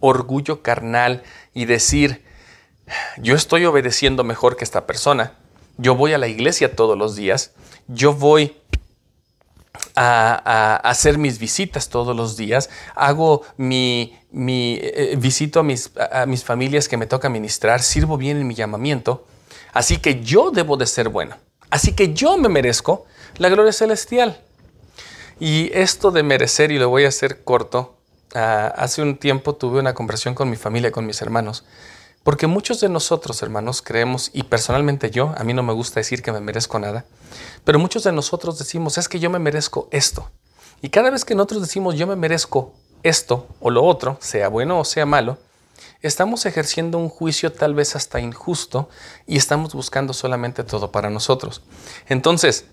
orgullo 0.01 0.63
carnal 0.63 1.25
y 1.53 1.67
decir, 1.67 2.25
yo 3.19 3.35
estoy 3.35 3.67
obedeciendo 3.67 4.25
mejor 4.25 4.57
que 4.57 4.65
esta 4.65 4.87
persona, 4.87 5.35
yo 5.79 5.95
voy 5.95 6.13
a 6.13 6.19
la 6.19 6.29
iglesia 6.29 6.75
todos 6.75 6.97
los 6.97 7.17
días, 7.17 7.53
yo 7.87 8.13
voy 8.13 8.57
a, 9.95 10.77
hacer 10.85 11.19
mis 11.19 11.39
visitas 11.39 11.89
todos 11.89 12.17
los 12.17 12.37
días, 12.37 12.71
hago 12.95 13.43
mi, 13.57 14.17
mi 14.31 14.79
eh, 14.83 15.17
visito 15.19 15.61
a 15.61 15.63
mis, 15.63 15.91
familias 16.45 16.89
que 16.89 16.97
me 16.97 17.07
toca 17.07 17.29
ministrar, 17.29 17.83
sirvo 17.83 18.17
bien 18.17 18.39
en 18.39 18.47
mi 18.47 18.55
llamamiento, 18.55 19.27
así 19.73 19.99
que 19.99 20.23
yo 20.23 20.51
debo 20.51 20.77
de 20.77 20.87
ser 20.87 21.09
bueno, 21.09 21.37
así 21.71 21.93
que 21.93 22.15
yo 22.15 22.37
me 22.39 22.49
merezco 22.49 23.07
la 23.39 23.49
gloria 23.49 23.73
celestial. 23.73 24.41
Y 25.39 25.71
esto 25.75 26.13
de 26.13 26.23
merecer, 26.23 26.73
y 26.73 26.79
lo 26.79 26.89
voy 26.89 27.05
a 27.05 27.09
hacer 27.09 27.45
corto, 27.45 27.99
ah, 28.35 28.73
hace 28.75 29.03
un 29.03 29.19
tiempo 29.19 29.55
tuve 29.55 29.81
una 29.81 29.93
conversación 29.93 30.35
con 30.35 30.49
mi 30.49 30.57
familia, 30.57 30.91
con 30.91 31.05
mis 31.05 31.21
hermanos, 31.21 31.67
porque 32.27 32.49
muchos 32.49 32.81
de 32.81 32.89
nosotros, 32.89 33.41
hermanos, 33.43 33.83
creemos, 33.83 34.33
y 34.33 34.43
personalmente 34.43 35.13
yo, 35.13 35.33
a 35.39 35.45
mí 35.45 35.55
no 35.55 35.63
me 35.63 35.73
gusta 35.73 36.01
decir 36.01 36.25
que 36.25 36.33
me 36.33 36.41
merezco 36.41 36.77
nada, 36.81 37.05
pero 37.63 37.79
muchos 37.79 38.03
de 38.03 38.11
nosotros 38.11 38.59
decimos, 38.59 38.99
es 38.99 39.09
que 39.09 39.21
yo 39.21 39.31
me 39.31 39.39
merezco 39.39 39.87
esto. 39.93 40.29
Y 40.83 40.89
cada 40.89 41.11
vez 41.11 41.25
que 41.25 41.37
nosotros 41.37 41.63
decimos, 41.63 41.95
yo 41.95 42.09
me 42.09 42.17
merezco 42.17 42.75
esto 43.05 43.47
o 43.61 43.71
lo 43.71 43.85
otro, 43.85 44.19
sea 44.21 44.49
bueno 44.49 44.81
o 44.81 44.85
sea 44.85 45.07
malo, 45.07 45.39
estamos 46.03 46.47
ejerciendo 46.47 46.99
un 46.99 47.11
juicio 47.11 47.53
tal 47.53 47.75
vez 47.75 47.95
hasta 47.95 48.19
injusto 48.19 48.89
y 49.29 49.37
estamos 49.37 49.73
buscando 49.73 50.13
solamente 50.13 50.65
todo 50.65 50.91
para 50.91 51.11
nosotros. 51.11 51.63
Entonces, 52.09 52.65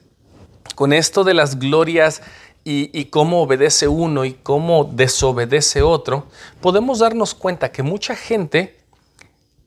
con 0.74 0.94
esto 0.94 1.24
de 1.24 1.36
las 1.36 1.60
glorias 1.60 2.24
y, 2.64 2.90
y, 2.92 3.06
cómo 3.06 3.44
obedece 3.44 3.88
uno 3.88 4.26
y 4.26 4.34
cómo 4.34 4.86
desobedece 4.86 5.84
otro, 5.84 6.26
podemos 6.60 6.98
darnos 6.98 7.36
cuenta 7.36 7.72
que 7.72 7.84
mucha 7.84 8.16
gente 8.16 8.83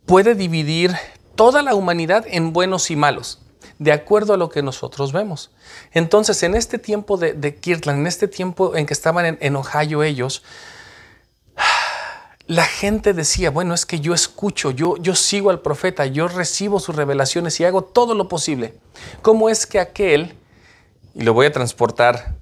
puede 0.07 0.35
dividir 0.35 0.95
toda 1.35 1.63
la 1.63 1.75
humanidad 1.75 2.25
en 2.29 2.53
buenos 2.53 2.91
y 2.91 2.97
malos, 2.97 3.41
de 3.79 3.93
acuerdo 3.93 4.35
a 4.35 4.37
lo 4.37 4.49
que 4.49 4.63
nosotros 4.63 5.13
vemos. 5.13 5.51
Entonces, 5.93 6.43
en 6.43 6.55
este 6.55 6.79
tiempo 6.79 7.19
de, 7.19 7.57
Kirtland, 7.57 8.01
en 8.01 8.07
este 8.07 8.29
tiempo 8.29 8.75
en 8.77 8.87
que 8.87 8.95
estaban 8.95 9.37
en, 9.39 9.57
Ohio 9.57 10.03
ellos, 10.03 10.43
la 12.47 12.65
gente 12.65 13.13
decía, 13.13 13.51
bueno, 13.51 13.75
es 13.75 13.85
que 13.85 14.01
yo 14.01 14.15
escucho, 14.15 14.71
yo, 14.71 14.97
yo 14.99 15.15
sigo 15.17 15.51
al 15.51 15.61
profeta, 15.61 16.07
yo 16.07 16.29
recibo 16.29 16.79
sus 16.79 16.95
revelaciones 16.95 17.59
y 17.61 17.65
hago 17.65 17.83
todo 17.83 18.15
lo 18.15 18.29
posible. 18.29 18.75
¿Cómo 19.21 19.51
es 19.51 19.67
que 19.67 19.81
aquel, 19.81 20.37
y 21.15 21.23
lo 21.23 21.35
voy 21.35 21.47
a 21.47 21.53
transportar 21.53 22.37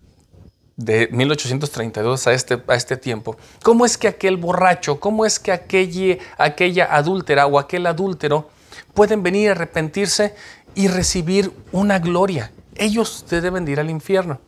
de 0.76 1.08
1832 1.12 2.26
a 2.26 2.32
este, 2.32 2.62
a 2.66 2.74
este 2.74 2.96
tiempo, 2.96 3.36
¿cómo 3.62 3.84
es 3.86 3.96
que 3.96 4.08
aquel 4.08 4.36
borracho, 4.36 4.98
cómo 4.98 5.24
es 5.24 5.38
que 5.38 5.52
aquella, 5.52 6.18
aquella 6.36 6.94
adúltera 6.94 7.46
o 7.46 7.58
aquel 7.58 7.86
adúltero 7.86 8.50
pueden 8.92 9.22
venir 9.22 9.48
a 9.48 9.52
arrepentirse 9.52 10.34
y 10.74 10.88
recibir 10.88 11.52
una 11.72 11.98
gloria? 11.98 12.50
Ellos 12.74 13.24
deben 13.30 13.68
ir 13.68 13.78
al 13.78 13.90
infierno. 13.90 14.40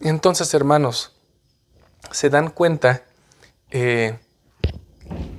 Entonces, 0.00 0.54
hermanos, 0.54 1.14
se 2.10 2.30
dan 2.30 2.48
cuenta 2.48 3.04
eh, 3.70 4.18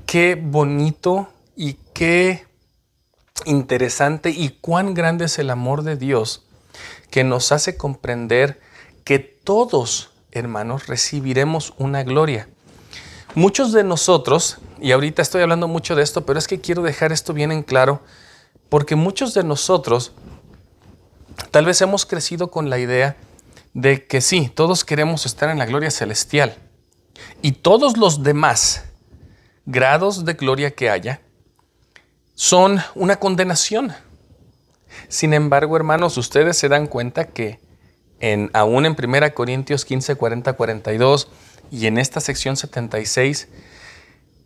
qué 0.06 0.36
bonito 0.36 1.30
y 1.56 1.74
qué 1.94 2.46
interesante 3.46 4.30
y 4.30 4.50
cuán 4.50 4.94
grande 4.94 5.26
es 5.26 5.40
el 5.40 5.50
amor 5.50 5.82
de 5.82 5.96
Dios 5.96 6.46
que 7.10 7.24
nos 7.24 7.52
hace 7.52 7.76
comprender 7.76 8.62
que 9.04 9.31
todos, 9.44 10.12
hermanos, 10.32 10.88
recibiremos 10.88 11.74
una 11.78 12.04
gloria. 12.04 12.48
Muchos 13.34 13.72
de 13.72 13.84
nosotros, 13.84 14.58
y 14.80 14.92
ahorita 14.92 15.22
estoy 15.22 15.42
hablando 15.42 15.68
mucho 15.68 15.96
de 15.96 16.04
esto, 16.04 16.26
pero 16.26 16.38
es 16.38 16.48
que 16.48 16.60
quiero 16.60 16.82
dejar 16.82 17.12
esto 17.12 17.34
bien 17.34 17.52
en 17.52 17.64
claro, 17.64 18.02
porque 18.70 18.96
muchos 18.96 19.34
de 19.34 19.44
nosotros 19.44 20.12
tal 21.50 21.66
vez 21.66 21.82
hemos 21.82 22.06
crecido 22.06 22.52
con 22.52 22.70
la 22.70 22.78
idea 22.80 23.16
de 23.74 24.06
que 24.06 24.22
sí, 24.22 24.52
todos 24.54 24.84
queremos 24.84 25.26
estar 25.26 25.50
en 25.50 25.60
la 25.60 25.66
gloria 25.66 25.92
celestial. 25.92 26.56
Y 27.42 27.54
todos 27.54 27.98
los 27.98 28.24
demás 28.24 28.84
grados 29.66 30.26
de 30.26 30.34
gloria 30.34 30.72
que 30.72 30.90
haya 30.90 31.22
son 32.36 32.80
una 32.96 33.18
condenación. 33.18 33.94
Sin 35.08 35.34
embargo, 35.34 35.76
hermanos, 35.76 36.18
ustedes 36.18 36.58
se 36.58 36.70
dan 36.70 36.88
cuenta 36.88 37.30
que 37.30 37.60
aún 38.54 38.86
en 38.86 38.96
1 38.98 39.34
Corintios 39.34 39.86
15, 39.86 40.16
40, 40.16 40.54
42 40.54 41.28
y 41.72 41.88
en 41.88 41.98
esta 41.98 42.20
sección 42.20 42.58
76, 42.58 43.48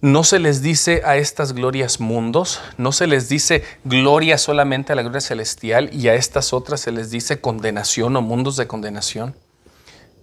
no 0.01 0.24
se 0.24 0.39
les 0.39 0.62
dice 0.62 1.01
a 1.05 1.17
estas 1.17 1.53
glorias 1.53 2.00
mundos, 2.00 2.62
no 2.77 2.91
se 2.91 3.08
les 3.08 3.27
dice 3.27 3.63
gloria 3.86 4.38
solamente 4.38 4.94
a 4.94 4.96
la 4.96 5.01
gloria 5.01 5.22
celestial 5.22 5.89
y 5.91 6.10
a 6.10 6.15
estas 6.15 6.53
otras 6.53 6.82
se 6.82 6.91
les 6.91 7.10
dice 7.10 7.41
condenación 7.41 8.15
o 8.15 8.22
mundos 8.22 8.55
de 8.55 8.67
condenación. 8.67 9.36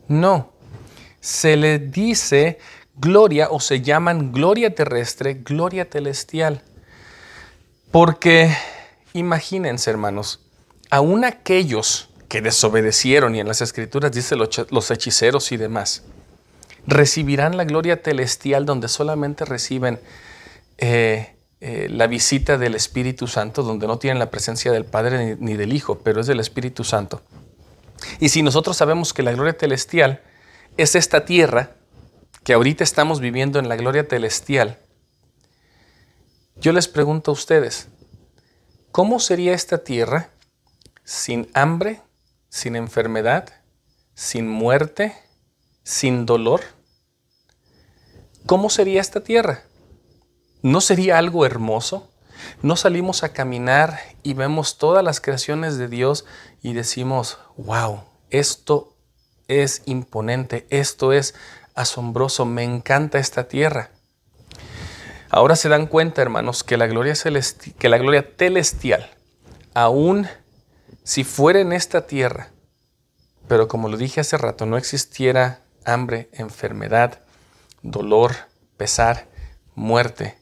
No, 0.08 0.52
se 1.20 1.56
les 1.56 1.90
dice 1.90 2.58
gloria 2.96 3.48
o 3.50 3.60
se 3.60 3.80
llaman 3.80 4.32
gloria 4.32 4.74
terrestre, 4.74 5.34
gloria 5.34 5.88
celestial. 5.90 6.62
Porque 7.90 8.54
imagínense 9.14 9.90
hermanos, 9.90 10.40
aún 10.90 11.24
aquellos 11.24 12.08
que 12.32 12.40
desobedecieron, 12.40 13.34
y 13.34 13.40
en 13.40 13.46
las 13.46 13.60
escrituras 13.60 14.10
dice 14.10 14.36
los 14.36 14.90
hechiceros 14.90 15.52
y 15.52 15.58
demás, 15.58 16.02
recibirán 16.86 17.58
la 17.58 17.64
gloria 17.64 18.00
celestial 18.02 18.64
donde 18.64 18.88
solamente 18.88 19.44
reciben 19.44 20.00
eh, 20.78 21.36
eh, 21.60 21.88
la 21.90 22.06
visita 22.06 22.56
del 22.56 22.74
Espíritu 22.74 23.26
Santo, 23.26 23.62
donde 23.62 23.86
no 23.86 23.98
tienen 23.98 24.18
la 24.18 24.30
presencia 24.30 24.72
del 24.72 24.86
Padre 24.86 25.36
ni, 25.36 25.44
ni 25.44 25.56
del 25.58 25.74
Hijo, 25.74 25.98
pero 25.98 26.22
es 26.22 26.26
del 26.26 26.40
Espíritu 26.40 26.84
Santo. 26.84 27.20
Y 28.18 28.30
si 28.30 28.42
nosotros 28.42 28.78
sabemos 28.78 29.12
que 29.12 29.22
la 29.22 29.32
gloria 29.32 29.52
celestial 29.52 30.22
es 30.78 30.94
esta 30.94 31.26
tierra, 31.26 31.72
que 32.44 32.54
ahorita 32.54 32.82
estamos 32.82 33.20
viviendo 33.20 33.58
en 33.58 33.68
la 33.68 33.76
gloria 33.76 34.06
celestial, 34.08 34.78
yo 36.56 36.72
les 36.72 36.88
pregunto 36.88 37.30
a 37.30 37.34
ustedes, 37.34 37.88
¿cómo 38.90 39.20
sería 39.20 39.52
esta 39.52 39.84
tierra 39.84 40.30
sin 41.04 41.50
hambre, 41.52 42.00
sin 42.52 42.76
enfermedad, 42.76 43.48
sin 44.14 44.46
muerte, 44.46 45.14
sin 45.84 46.26
dolor? 46.26 46.60
¿Cómo 48.44 48.68
sería 48.68 49.00
esta 49.00 49.24
tierra? 49.24 49.62
¿No 50.60 50.82
sería 50.82 51.16
algo 51.16 51.46
hermoso? 51.46 52.12
¿No 52.60 52.76
salimos 52.76 53.24
a 53.24 53.32
caminar 53.32 53.98
y 54.22 54.34
vemos 54.34 54.76
todas 54.76 55.02
las 55.02 55.22
creaciones 55.22 55.78
de 55.78 55.88
Dios 55.88 56.26
y 56.60 56.74
decimos, 56.74 57.38
wow, 57.56 58.02
esto 58.28 58.98
es 59.48 59.80
imponente, 59.86 60.66
esto 60.68 61.14
es 61.14 61.34
asombroso, 61.74 62.44
me 62.44 62.64
encanta 62.64 63.18
esta 63.18 63.48
tierra? 63.48 63.92
Ahora 65.30 65.56
se 65.56 65.70
dan 65.70 65.86
cuenta, 65.86 66.20
hermanos, 66.20 66.64
que 66.64 66.76
la 66.76 66.86
gloria, 66.86 67.14
que 67.78 67.88
la 67.88 67.96
gloria 67.96 68.26
celestial, 68.36 69.08
aún 69.72 70.28
si 71.04 71.24
fuera 71.24 71.60
en 71.60 71.72
esta 71.72 72.06
tierra, 72.06 72.50
pero 73.48 73.68
como 73.68 73.88
lo 73.88 73.96
dije 73.96 74.20
hace 74.20 74.38
rato, 74.38 74.66
no 74.66 74.76
existiera 74.76 75.60
hambre, 75.84 76.28
enfermedad, 76.32 77.20
dolor, 77.82 78.32
pesar, 78.76 79.28
muerte. 79.74 80.36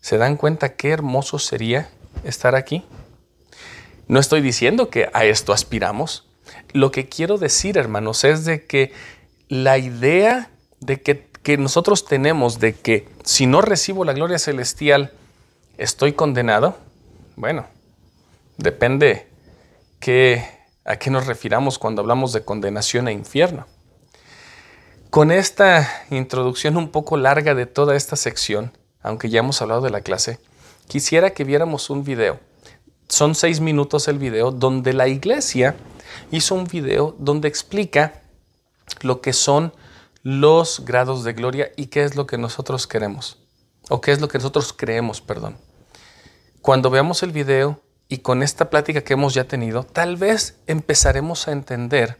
¿Se 0.00 0.18
dan 0.18 0.36
cuenta 0.36 0.74
qué 0.74 0.90
hermoso 0.90 1.38
sería 1.38 1.88
estar 2.24 2.54
aquí? 2.54 2.84
No 4.08 4.18
estoy 4.18 4.40
diciendo 4.40 4.90
que 4.90 5.08
a 5.12 5.24
esto 5.24 5.52
aspiramos. 5.52 6.26
Lo 6.72 6.90
que 6.90 7.08
quiero 7.08 7.38
decir, 7.38 7.78
hermanos, 7.78 8.24
es 8.24 8.44
de 8.44 8.66
que 8.66 8.92
la 9.48 9.78
idea 9.78 10.50
de 10.80 11.00
que, 11.00 11.28
que 11.42 11.56
nosotros 11.56 12.06
tenemos 12.06 12.58
de 12.58 12.74
que 12.74 13.08
si 13.24 13.46
no 13.46 13.60
recibo 13.60 14.04
la 14.04 14.12
gloria 14.12 14.38
celestial, 14.38 15.12
estoy 15.78 16.14
condenado, 16.14 16.76
bueno, 17.36 17.66
depende 18.56 19.31
a 20.84 20.96
qué 20.96 21.10
nos 21.10 21.26
refiramos 21.26 21.78
cuando 21.78 22.02
hablamos 22.02 22.32
de 22.32 22.44
condenación 22.44 23.06
e 23.06 23.12
infierno. 23.12 23.66
Con 25.10 25.30
esta 25.30 25.88
introducción 26.10 26.76
un 26.76 26.88
poco 26.88 27.16
larga 27.16 27.54
de 27.54 27.66
toda 27.66 27.94
esta 27.94 28.16
sección, 28.16 28.76
aunque 29.02 29.30
ya 29.30 29.40
hemos 29.40 29.62
hablado 29.62 29.82
de 29.82 29.90
la 29.90 30.00
clase, 30.00 30.40
quisiera 30.88 31.30
que 31.30 31.44
viéramos 31.44 31.88
un 31.90 32.02
video. 32.02 32.40
Son 33.08 33.34
seis 33.34 33.60
minutos 33.60 34.08
el 34.08 34.18
video 34.18 34.50
donde 34.50 34.92
la 34.92 35.06
iglesia 35.06 35.76
hizo 36.30 36.54
un 36.54 36.64
video 36.64 37.14
donde 37.18 37.46
explica 37.46 38.22
lo 39.02 39.20
que 39.20 39.32
son 39.32 39.72
los 40.22 40.84
grados 40.84 41.22
de 41.22 41.32
gloria 41.32 41.70
y 41.76 41.86
qué 41.86 42.02
es 42.02 42.16
lo 42.16 42.26
que 42.26 42.38
nosotros 42.38 42.86
queremos, 42.86 43.38
o 43.88 44.00
qué 44.00 44.12
es 44.12 44.20
lo 44.20 44.28
que 44.28 44.38
nosotros 44.38 44.72
creemos, 44.72 45.20
perdón. 45.20 45.58
Cuando 46.60 46.90
veamos 46.90 47.22
el 47.22 47.32
video 47.32 47.80
y 48.12 48.18
con 48.18 48.42
esta 48.42 48.68
plática 48.68 49.00
que 49.00 49.14
hemos 49.14 49.32
ya 49.32 49.44
tenido, 49.44 49.84
tal 49.84 50.18
vez 50.18 50.60
empezaremos 50.66 51.48
a 51.48 51.52
entender 51.52 52.18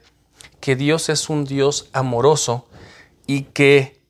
que 0.58 0.74
Dios 0.74 1.10
es 1.10 1.28
un 1.28 1.44
Dios 1.44 1.90
amoroso 1.92 2.66
y 3.26 3.42
que 3.42 4.00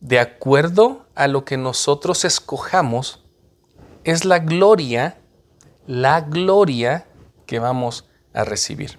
de 0.00 0.18
acuerdo 0.18 1.06
a 1.14 1.28
lo 1.28 1.44
que 1.44 1.58
nosotros 1.58 2.24
escojamos, 2.24 3.22
es 4.04 4.24
la 4.24 4.38
gloria, 4.38 5.18
la 5.86 6.22
gloria 6.22 7.06
que 7.44 7.58
vamos 7.58 8.08
a 8.32 8.44
recibir. 8.44 8.98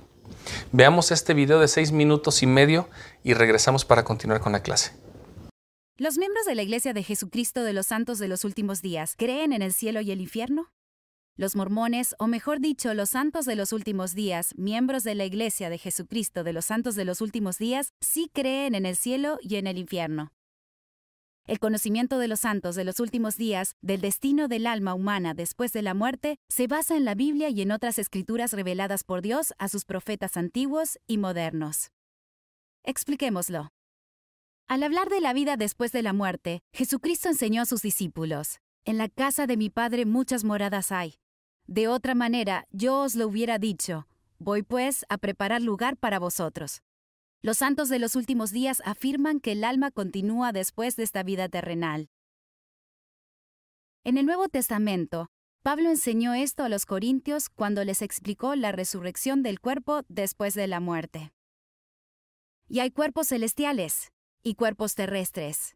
Veamos 0.72 1.10
este 1.10 1.34
video 1.34 1.60
de 1.60 1.68
seis 1.68 1.92
minutos 1.92 2.44
y 2.44 2.46
medio 2.46 2.88
y 3.24 3.34
regresamos 3.34 3.84
para 3.84 4.04
continuar 4.04 4.42
con 4.42 4.52
la 4.52 4.62
clase. 4.62 4.92
¿Los 5.98 6.20
miembros 6.20 6.46
de 6.46 6.54
la 6.54 6.62
Iglesia 6.62 6.94
de 6.94 7.02
Jesucristo 7.02 7.64
de 7.64 7.74
los 7.74 7.88
Santos 7.88 8.20
de 8.20 8.28
los 8.28 8.44
Últimos 8.44 8.84
Días 8.84 9.16
creen 9.18 9.54
en 9.54 9.64
el 9.64 9.74
cielo 9.74 10.02
y 10.02 10.12
el 10.12 10.22
infierno? 10.22 10.70
Los 11.38 11.58
mormones, 11.58 12.16
o 12.18 12.28
mejor 12.28 12.62
dicho, 12.62 12.94
los 12.94 13.10
santos 13.10 13.44
de 13.46 13.58
los 13.58 13.74
últimos 13.74 14.16
días, 14.16 14.54
miembros 14.56 15.04
de 15.04 15.16
la 15.16 15.26
Iglesia 15.26 15.70
de 15.70 15.78
Jesucristo 15.78 16.46
de 16.46 16.54
los 16.54 16.64
santos 16.64 16.96
de 16.96 17.04
los 17.04 17.20
últimos 17.20 17.58
días, 17.58 17.92
sí 18.00 18.32
creen 18.32 18.74
en 18.74 18.86
el 18.86 18.96
cielo 18.96 19.38
y 19.42 19.58
en 19.58 19.68
el 19.68 19.78
infierno. 19.78 20.32
El 21.46 21.60
conocimiento 21.60 22.20
de 22.20 22.30
los 22.30 22.40
santos 22.40 22.76
de 22.76 22.86
los 22.86 23.02
últimos 23.02 23.36
días, 23.36 23.76
del 23.82 24.00
destino 24.00 24.48
del 24.48 24.66
alma 24.66 24.94
humana 24.94 25.34
después 25.34 25.74
de 25.74 25.82
la 25.82 25.94
muerte, 25.94 26.38
se 26.48 26.68
basa 26.68 26.96
en 26.96 27.04
la 27.04 27.16
Biblia 27.16 27.50
y 27.50 27.62
en 27.62 27.72
otras 27.72 28.00
escrituras 28.00 28.54
reveladas 28.54 29.04
por 29.04 29.22
Dios 29.22 29.54
a 29.58 29.68
sus 29.68 29.84
profetas 29.84 30.38
antiguos 30.38 31.00
y 31.06 31.18
modernos. 31.18 31.92
Expliquémoslo. 32.84 33.74
Al 34.68 34.84
hablar 34.84 35.10
de 35.10 35.20
la 35.20 35.34
vida 35.34 35.58
después 35.58 35.92
de 35.92 36.02
la 36.02 36.14
muerte, 36.14 36.62
Jesucristo 36.72 37.28
enseñó 37.28 37.64
a 37.64 37.66
sus 37.66 37.82
discípulos, 37.82 38.62
En 38.86 38.98
la 38.98 39.10
casa 39.10 39.48
de 39.48 39.58
mi 39.58 39.70
Padre 39.70 40.06
muchas 40.06 40.46
moradas 40.46 40.94
hay. 40.94 41.16
De 41.68 41.88
otra 41.88 42.14
manera, 42.14 42.68
yo 42.72 43.00
os 43.02 43.16
lo 43.16 43.28
hubiera 43.28 43.58
dicho, 43.58 44.08
voy 44.38 44.62
pues 44.62 45.06
a 45.10 45.18
preparar 45.18 45.62
lugar 45.62 45.98
para 45.98 46.20
vosotros. 46.20 46.82
Los 47.42 47.58
santos 47.58 47.90
de 47.90 48.00
los 48.00 48.16
últimos 48.16 48.52
días 48.52 48.82
afirman 48.86 49.40
que 49.40 49.54
el 49.54 49.64
alma 49.64 49.92
continúa 49.92 50.52
después 50.52 50.96
de 50.96 51.04
esta 51.04 51.24
vida 51.24 51.50
terrenal. 51.50 52.10
En 54.04 54.18
el 54.18 54.26
Nuevo 54.26 54.48
Testamento, 54.50 55.28
Pablo 55.64 55.90
enseñó 55.90 56.36
esto 56.36 56.64
a 56.64 56.70
los 56.70 56.86
corintios 56.86 57.50
cuando 57.50 57.84
les 57.84 58.04
explicó 58.04 58.56
la 58.56 58.72
resurrección 58.72 59.42
del 59.42 59.60
cuerpo 59.60 60.04
después 60.08 60.54
de 60.54 60.68
la 60.68 60.80
muerte. 60.80 61.34
Y 62.68 62.80
hay 62.80 62.92
cuerpos 62.92 63.30
celestiales 63.30 64.12
y 64.44 64.54
cuerpos 64.54 64.94
terrestres. 64.94 65.76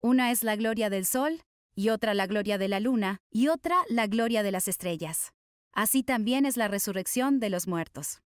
Una 0.00 0.30
es 0.30 0.42
la 0.42 0.56
gloria 0.56 0.88
del 0.88 1.04
sol 1.04 1.42
y 1.78 1.90
otra 1.90 2.12
la 2.12 2.26
gloria 2.26 2.58
de 2.58 2.66
la 2.66 2.80
luna, 2.80 3.20
y 3.30 3.46
otra 3.46 3.76
la 3.88 4.08
gloria 4.08 4.42
de 4.42 4.50
las 4.50 4.66
estrellas. 4.66 5.32
Así 5.72 6.02
también 6.02 6.44
es 6.44 6.56
la 6.56 6.66
resurrección 6.66 7.38
de 7.38 7.50
los 7.50 7.68
muertos. 7.68 8.20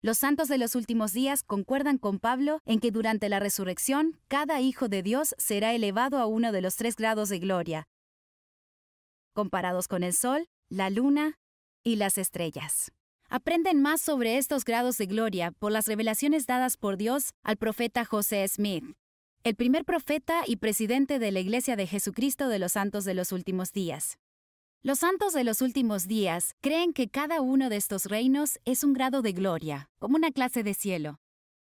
Los 0.00 0.18
santos 0.18 0.46
de 0.46 0.56
los 0.56 0.76
últimos 0.76 1.12
días 1.12 1.42
concuerdan 1.42 1.98
con 1.98 2.20
Pablo 2.20 2.60
en 2.66 2.78
que 2.78 2.92
durante 2.92 3.28
la 3.28 3.40
resurrección 3.40 4.20
cada 4.28 4.60
hijo 4.60 4.88
de 4.88 5.02
Dios 5.02 5.34
será 5.38 5.74
elevado 5.74 6.18
a 6.18 6.26
uno 6.26 6.52
de 6.52 6.60
los 6.60 6.76
tres 6.76 6.94
grados 6.94 7.30
de 7.30 7.40
gloria, 7.40 7.88
comparados 9.34 9.88
con 9.88 10.04
el 10.04 10.12
sol, 10.12 10.46
la 10.68 10.88
luna 10.88 11.34
y 11.82 11.96
las 11.96 12.16
estrellas. 12.16 12.92
Aprenden 13.28 13.82
más 13.82 14.00
sobre 14.02 14.38
estos 14.38 14.64
grados 14.64 14.98
de 14.98 15.06
gloria 15.06 15.50
por 15.50 15.72
las 15.72 15.88
revelaciones 15.88 16.46
dadas 16.46 16.76
por 16.76 16.96
Dios 16.96 17.30
al 17.42 17.56
profeta 17.56 18.04
José 18.04 18.46
Smith, 18.46 18.84
el 19.42 19.56
primer 19.56 19.86
profeta 19.86 20.42
y 20.46 20.56
presidente 20.56 21.18
de 21.18 21.32
la 21.32 21.40
Iglesia 21.40 21.74
de 21.74 21.86
Jesucristo 21.86 22.48
de 22.48 22.58
los 22.58 22.72
Santos 22.72 23.04
de 23.04 23.14
los 23.14 23.32
Últimos 23.32 23.72
Días. 23.72 24.18
Los 24.82 24.98
santos 24.98 25.32
de 25.32 25.44
los 25.44 25.62
últimos 25.62 26.06
días 26.06 26.54
creen 26.60 26.92
que 26.92 27.08
cada 27.08 27.40
uno 27.40 27.70
de 27.70 27.76
estos 27.76 28.06
reinos 28.06 28.58
es 28.66 28.84
un 28.84 28.92
grado 28.92 29.22
de 29.22 29.32
gloria, 29.32 29.88
como 29.98 30.16
una 30.16 30.30
clase 30.30 30.62
de 30.62 30.74
cielo. 30.74 31.20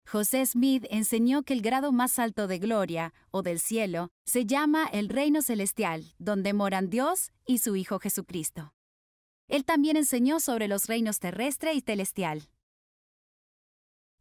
José 0.04 0.44
Smith 0.46 0.84
enseñó 0.90 1.44
que 1.44 1.52
el 1.52 1.62
grado 1.62 1.92
más 1.92 2.18
alto 2.18 2.48
de 2.48 2.58
gloria, 2.58 3.14
o 3.30 3.42
del 3.42 3.60
cielo, 3.60 4.08
se 4.26 4.46
llama 4.46 4.88
el 4.92 5.08
reino 5.08 5.40
celestial, 5.40 6.14
donde 6.18 6.52
moran 6.52 6.90
Dios 6.90 7.30
y 7.46 7.58
su 7.58 7.76
Hijo 7.76 8.00
Jesucristo. 8.00 8.72
Él 9.46 9.64
también 9.64 9.96
enseñó 9.96 10.40
sobre 10.40 10.66
los 10.66 10.86
reinos 10.86 11.20
terrestre 11.20 11.74
y 11.74 11.80
celestial. 11.80 12.48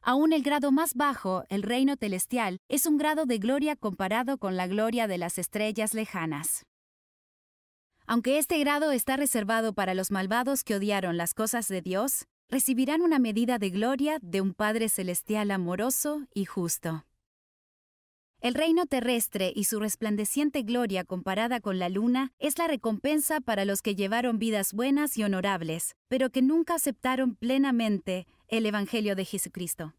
Aún 0.01 0.33
el 0.33 0.43
grado 0.43 0.71
más 0.71 0.93
bajo, 0.93 1.43
el 1.49 1.63
reino 1.63 1.95
celestial, 1.99 2.59
es 2.69 2.85
un 2.85 2.97
grado 2.97 3.25
de 3.25 3.37
gloria 3.37 3.75
comparado 3.75 4.37
con 4.37 4.55
la 4.55 4.67
gloria 4.67 5.07
de 5.07 5.17
las 5.17 5.37
estrellas 5.37 5.93
lejanas. 5.93 6.65
Aunque 8.07 8.39
este 8.39 8.57
grado 8.57 8.91
está 8.91 9.17
reservado 9.17 9.73
para 9.73 9.93
los 9.93 10.09
malvados 10.09 10.63
que 10.63 10.75
odiaron 10.75 11.17
las 11.17 11.33
cosas 11.33 11.67
de 11.67 11.81
Dios, 11.81 12.25
recibirán 12.49 13.01
una 13.01 13.19
medida 13.19 13.59
de 13.59 13.69
gloria 13.69 14.17
de 14.21 14.41
un 14.41 14.53
Padre 14.53 14.89
Celestial 14.89 15.51
amoroso 15.51 16.25
y 16.33 16.45
justo. 16.45 17.05
El 18.41 18.53
reino 18.53 18.85
terrestre 18.85 19.51
y 19.53 19.65
su 19.65 19.81
resplandeciente 19.81 20.61
gloria 20.61 21.03
comparada 21.03 21.59
con 21.59 21.77
la 21.77 21.89
luna 21.89 22.31
es 22.39 22.57
la 22.57 22.67
recompensa 22.67 23.41
para 23.41 23.65
los 23.65 23.81
que 23.81 23.95
llevaron 23.95 24.39
vidas 24.39 24.71
buenas 24.71 25.17
y 25.17 25.23
honorables, 25.23 25.97
pero 26.07 26.29
que 26.29 26.41
nunca 26.41 26.75
aceptaron 26.75 27.35
plenamente 27.35 28.27
el 28.47 28.65
Evangelio 28.65 29.17
de 29.17 29.25
Jesucristo. 29.25 29.93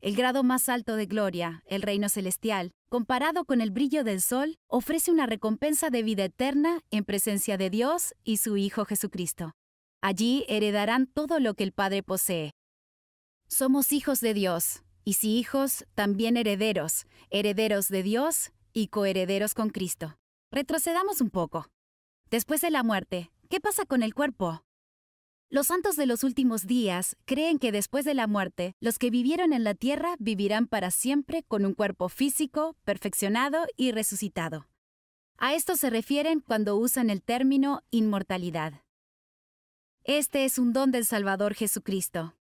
El 0.00 0.14
grado 0.14 0.44
más 0.44 0.68
alto 0.68 0.94
de 0.94 1.06
gloria, 1.06 1.64
el 1.66 1.82
reino 1.82 2.08
celestial, 2.08 2.70
comparado 2.88 3.44
con 3.44 3.60
el 3.60 3.72
brillo 3.72 4.04
del 4.04 4.22
sol, 4.22 4.56
ofrece 4.68 5.10
una 5.10 5.26
recompensa 5.26 5.90
de 5.90 6.04
vida 6.04 6.24
eterna 6.24 6.82
en 6.92 7.04
presencia 7.04 7.56
de 7.58 7.68
Dios 7.68 8.14
y 8.22 8.36
su 8.36 8.56
Hijo 8.56 8.84
Jesucristo. 8.84 9.56
Allí 10.00 10.44
heredarán 10.46 11.08
todo 11.08 11.40
lo 11.40 11.54
que 11.54 11.64
el 11.64 11.72
Padre 11.72 12.04
posee. 12.04 12.52
Somos 13.48 13.92
hijos 13.92 14.20
de 14.20 14.34
Dios, 14.34 14.84
y 15.08 15.14
si 15.14 15.38
hijos, 15.38 15.86
también 15.94 16.36
herederos, 16.36 17.06
herederos 17.30 17.88
de 17.88 18.02
Dios 18.02 18.52
y 18.74 18.88
coherederos 18.88 19.54
con 19.54 19.70
Cristo. 19.70 20.18
Retrocedamos 20.52 21.22
un 21.22 21.30
poco. 21.30 21.70
Después 22.30 22.60
de 22.60 22.70
la 22.70 22.82
muerte, 22.82 23.30
¿qué 23.48 23.58
pasa 23.58 23.86
con 23.86 24.02
el 24.02 24.12
cuerpo? 24.12 24.62
Los 25.48 25.68
santos 25.68 25.96
de 25.96 26.04
los 26.04 26.24
últimos 26.24 26.66
días 26.66 27.16
creen 27.24 27.58
que 27.58 27.72
después 27.72 28.04
de 28.04 28.12
la 28.12 28.26
muerte, 28.26 28.74
los 28.80 28.98
que 28.98 29.08
vivieron 29.08 29.54
en 29.54 29.64
la 29.64 29.72
tierra 29.72 30.14
vivirán 30.18 30.66
para 30.66 30.90
siempre 30.90 31.42
con 31.42 31.64
un 31.64 31.72
cuerpo 31.72 32.10
físico, 32.10 32.76
perfeccionado 32.84 33.64
y 33.78 33.92
resucitado. 33.92 34.68
A 35.38 35.54
esto 35.54 35.76
se 35.76 35.88
refieren 35.88 36.40
cuando 36.40 36.76
usan 36.76 37.08
el 37.08 37.22
término 37.22 37.82
inmortalidad. 37.90 38.82
Este 40.04 40.44
es 40.44 40.58
un 40.58 40.74
don 40.74 40.90
del 40.90 41.06
Salvador 41.06 41.54
Jesucristo, 41.54 42.34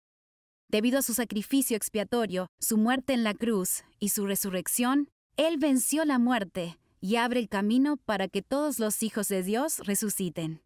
Debido 0.69 0.99
a 0.99 1.03
su 1.03 1.15
sacrificio 1.15 1.77
expiatorio, 1.77 2.49
su 2.61 2.77
muerte 2.77 3.13
en 3.13 3.25
la 3.25 3.35
cruz 3.35 3.85
y 3.99 4.11
su 4.11 4.27
resurrección, 4.27 5.09
Él 5.37 5.59
venció 5.59 6.05
la 6.05 6.19
muerte 6.19 6.79
y 7.01 7.17
abre 7.17 7.41
el 7.41 7.49
camino 7.49 7.97
para 7.97 8.29
que 8.29 8.43
todos 8.43 8.79
los 8.79 9.03
hijos 9.03 9.29
de 9.29 9.43
Dios 9.43 9.79
resuciten. 9.81 10.63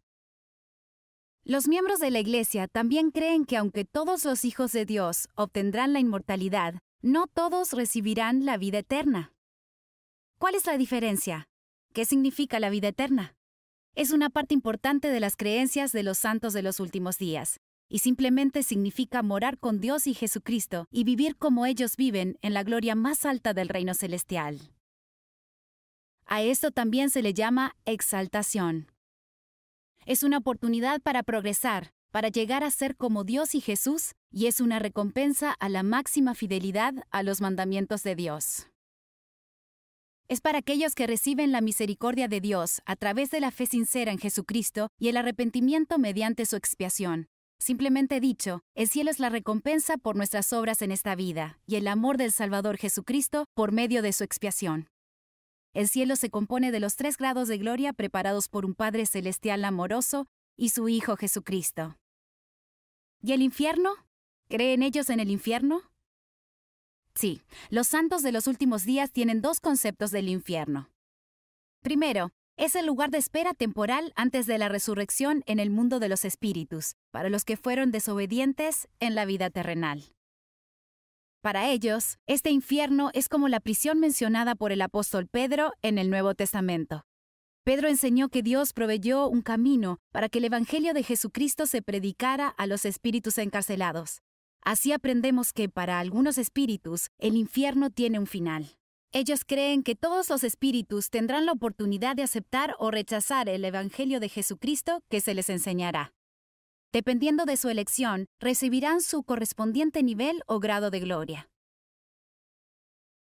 Los 1.43 1.67
miembros 1.67 1.99
de 1.99 2.11
la 2.11 2.19
Iglesia 2.19 2.67
también 2.67 3.11
creen 3.11 3.45
que 3.45 3.57
aunque 3.57 3.85
todos 3.85 4.23
los 4.25 4.45
hijos 4.45 4.71
de 4.71 4.85
Dios 4.85 5.27
obtendrán 5.35 5.93
la 5.93 5.99
inmortalidad, 5.99 6.75
no 7.01 7.27
todos 7.27 7.73
recibirán 7.73 8.45
la 8.45 8.57
vida 8.57 8.79
eterna. 8.79 9.33
¿Cuál 10.37 10.55
es 10.55 10.65
la 10.65 10.77
diferencia? 10.77 11.49
¿qué 11.93 12.05
significa 12.05 12.59
la 12.59 12.69
vida 12.69 12.89
eterna? 12.89 13.35
Es 13.95 14.11
una 14.11 14.29
parte 14.29 14.53
importante 14.53 15.09
de 15.09 15.19
las 15.19 15.35
creencias 15.35 15.91
de 15.91 16.03
los 16.03 16.17
santos 16.17 16.53
de 16.53 16.61
los 16.61 16.79
últimos 16.79 17.17
días, 17.17 17.59
y 17.89 17.99
simplemente 17.99 18.63
significa 18.63 19.23
morar 19.23 19.57
con 19.57 19.81
Dios 19.81 20.07
y 20.07 20.13
Jesucristo 20.13 20.87
y 20.91 21.03
vivir 21.03 21.35
como 21.35 21.65
ellos 21.65 21.97
viven 21.97 22.37
en 22.41 22.53
la 22.53 22.63
gloria 22.63 22.95
más 22.95 23.25
alta 23.25 23.53
del 23.53 23.67
reino 23.67 23.93
celestial. 23.93 24.59
A 26.25 26.43
esto 26.43 26.69
también 26.69 27.09
se 27.09 27.23
le 27.23 27.33
llama 27.33 27.75
exaltación. 27.85 28.91
Es 30.05 30.21
una 30.21 30.37
oportunidad 30.37 31.01
para 31.01 31.23
progresar, 31.23 31.91
para 32.11 32.29
llegar 32.29 32.63
a 32.63 32.71
ser 32.71 32.95
como 32.95 33.23
Dios 33.23 33.55
y 33.55 33.61
Jesús, 33.61 34.13
y 34.31 34.45
es 34.45 34.61
una 34.61 34.77
recompensa 34.77 35.51
a 35.51 35.69
la 35.69 35.81
máxima 35.81 36.35
fidelidad 36.35 36.93
a 37.09 37.23
los 37.23 37.41
mandamientos 37.41 38.03
de 38.03 38.15
Dios. 38.15 38.67
Es 40.27 40.41
para 40.41 40.59
aquellos 40.59 40.93
que 40.93 41.07
reciben 41.07 41.51
la 41.51 41.61
misericordia 41.61 42.27
de 42.27 42.39
Dios 42.39 42.83
a 42.85 42.95
través 42.95 43.31
de 43.31 43.39
la 43.39 43.49
fe 43.49 43.65
sincera 43.65 44.11
en 44.11 44.19
Jesucristo 44.19 44.89
y 44.99 45.07
el 45.07 45.17
arrepentimiento 45.17 45.97
mediante 45.97 46.45
su 46.45 46.55
expiación. 46.55 47.27
Simplemente 47.61 48.21
dicho, 48.21 48.61
el 48.73 48.87
cielo 48.87 49.11
es 49.11 49.19
la 49.19 49.29
recompensa 49.29 49.97
por 49.97 50.15
nuestras 50.15 50.53
obras 50.53 50.81
en 50.81 50.91
esta 50.91 51.13
vida 51.15 51.59
y 51.67 51.75
el 51.75 51.87
amor 51.87 52.17
del 52.17 52.31
Salvador 52.31 52.77
Jesucristo 52.77 53.45
por 53.53 53.73
medio 53.73 54.01
de 54.01 54.13
su 54.13 54.23
expiación. 54.23 54.87
El 55.73 55.87
cielo 55.87 56.15
se 56.15 56.29
compone 56.29 56.71
de 56.71 56.79
los 56.79 56.95
tres 56.95 57.17
grados 57.17 57.47
de 57.47 57.57
gloria 57.57 57.93
preparados 57.93 58.47
por 58.47 58.65
un 58.65 58.73
Padre 58.75 59.05
Celestial 59.05 59.63
amoroso 59.65 60.25
y 60.57 60.69
su 60.69 60.89
Hijo 60.89 61.15
Jesucristo. 61.17 61.97
¿Y 63.21 63.33
el 63.33 63.41
infierno? 63.41 63.93
¿Creen 64.47 64.81
ellos 64.81 65.09
en 65.09 65.19
el 65.19 65.29
infierno? 65.29 65.83
Sí, 67.13 67.41
los 67.69 67.87
santos 67.87 68.23
de 68.23 68.31
los 68.31 68.47
últimos 68.47 68.85
días 68.85 69.11
tienen 69.11 69.41
dos 69.41 69.59
conceptos 69.59 70.11
del 70.11 70.29
infierno. 70.29 70.89
Primero, 71.81 72.31
es 72.59 72.75
el 72.75 72.85
lugar 72.85 73.09
de 73.09 73.17
espera 73.17 73.53
temporal 73.53 74.11
antes 74.17 74.45
de 74.45 74.57
la 74.57 74.67
resurrección 74.67 75.43
en 75.45 75.59
el 75.59 75.69
mundo 75.69 75.99
de 75.99 76.09
los 76.09 76.25
espíritus, 76.25 76.97
para 77.09 77.29
los 77.29 77.45
que 77.45 77.55
fueron 77.55 77.89
desobedientes 77.89 78.89
en 78.99 79.15
la 79.15 79.23
vida 79.23 79.49
terrenal. 79.49 80.03
Para 81.41 81.69
ellos, 81.69 82.17
este 82.27 82.51
infierno 82.51 83.11
es 83.13 83.29
como 83.29 83.47
la 83.47 83.61
prisión 83.61 84.01
mencionada 84.01 84.55
por 84.55 84.73
el 84.73 84.81
apóstol 84.81 85.27
Pedro 85.27 85.71
en 85.81 85.97
el 85.97 86.09
Nuevo 86.09 86.35
Testamento. 86.35 87.05
Pedro 87.63 87.87
enseñó 87.87 88.27
que 88.27 88.43
Dios 88.43 88.73
proveyó 88.73 89.29
un 89.29 89.41
camino 89.41 89.99
para 90.11 90.27
que 90.27 90.39
el 90.39 90.45
Evangelio 90.45 90.93
de 90.93 91.03
Jesucristo 91.03 91.65
se 91.65 91.81
predicara 91.81 92.49
a 92.49 92.67
los 92.67 92.83
espíritus 92.83 93.37
encarcelados. 93.37 94.21
Así 94.61 94.91
aprendemos 94.91 95.53
que 95.53 95.69
para 95.69 95.99
algunos 95.99 96.37
espíritus 96.37 97.07
el 97.19 97.37
infierno 97.37 97.89
tiene 97.89 98.19
un 98.19 98.27
final. 98.27 98.78
Ellos 99.11 99.43
creen 99.43 99.81
que 99.81 99.95
todos 99.95 100.29
los 100.29 100.43
espíritus 100.43 101.09
tendrán 101.09 101.47
la 101.47 101.53
oportunidad 101.53 102.15
de 102.15 102.21
aceptar 102.21 102.75
o 102.77 102.91
rechazar 102.91 103.49
el 103.49 103.65
Evangelio 103.65 104.19
de 104.19 104.29
Jesucristo 104.29 105.01
que 105.09 105.19
se 105.19 105.33
les 105.33 105.49
enseñará. 105.49 106.13
Dependiendo 106.93 107.45
de 107.45 107.57
su 107.57 107.69
elección, 107.69 108.27
recibirán 108.39 109.01
su 109.01 109.23
correspondiente 109.23 110.03
nivel 110.03 110.43
o 110.45 110.59
grado 110.59 110.91
de 110.91 110.99
gloria. 110.99 111.49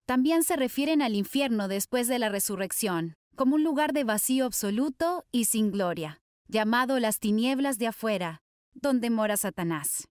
También 0.07 0.43
se 0.43 0.55
refieren 0.55 1.03
al 1.03 1.13
infierno 1.13 1.67
después 1.67 2.07
de 2.07 2.17
la 2.17 2.29
resurrección, 2.29 3.13
como 3.35 3.55
un 3.55 3.63
lugar 3.63 3.93
de 3.93 4.03
vacío 4.03 4.45
absoluto 4.45 5.23
y 5.31 5.45
sin 5.45 5.71
gloria, 5.71 6.19
llamado 6.47 6.99
las 6.99 7.19
tinieblas 7.19 7.77
de 7.77 7.87
afuera, 7.87 8.41
donde 8.73 9.11
mora 9.11 9.37
Satanás. 9.37 10.07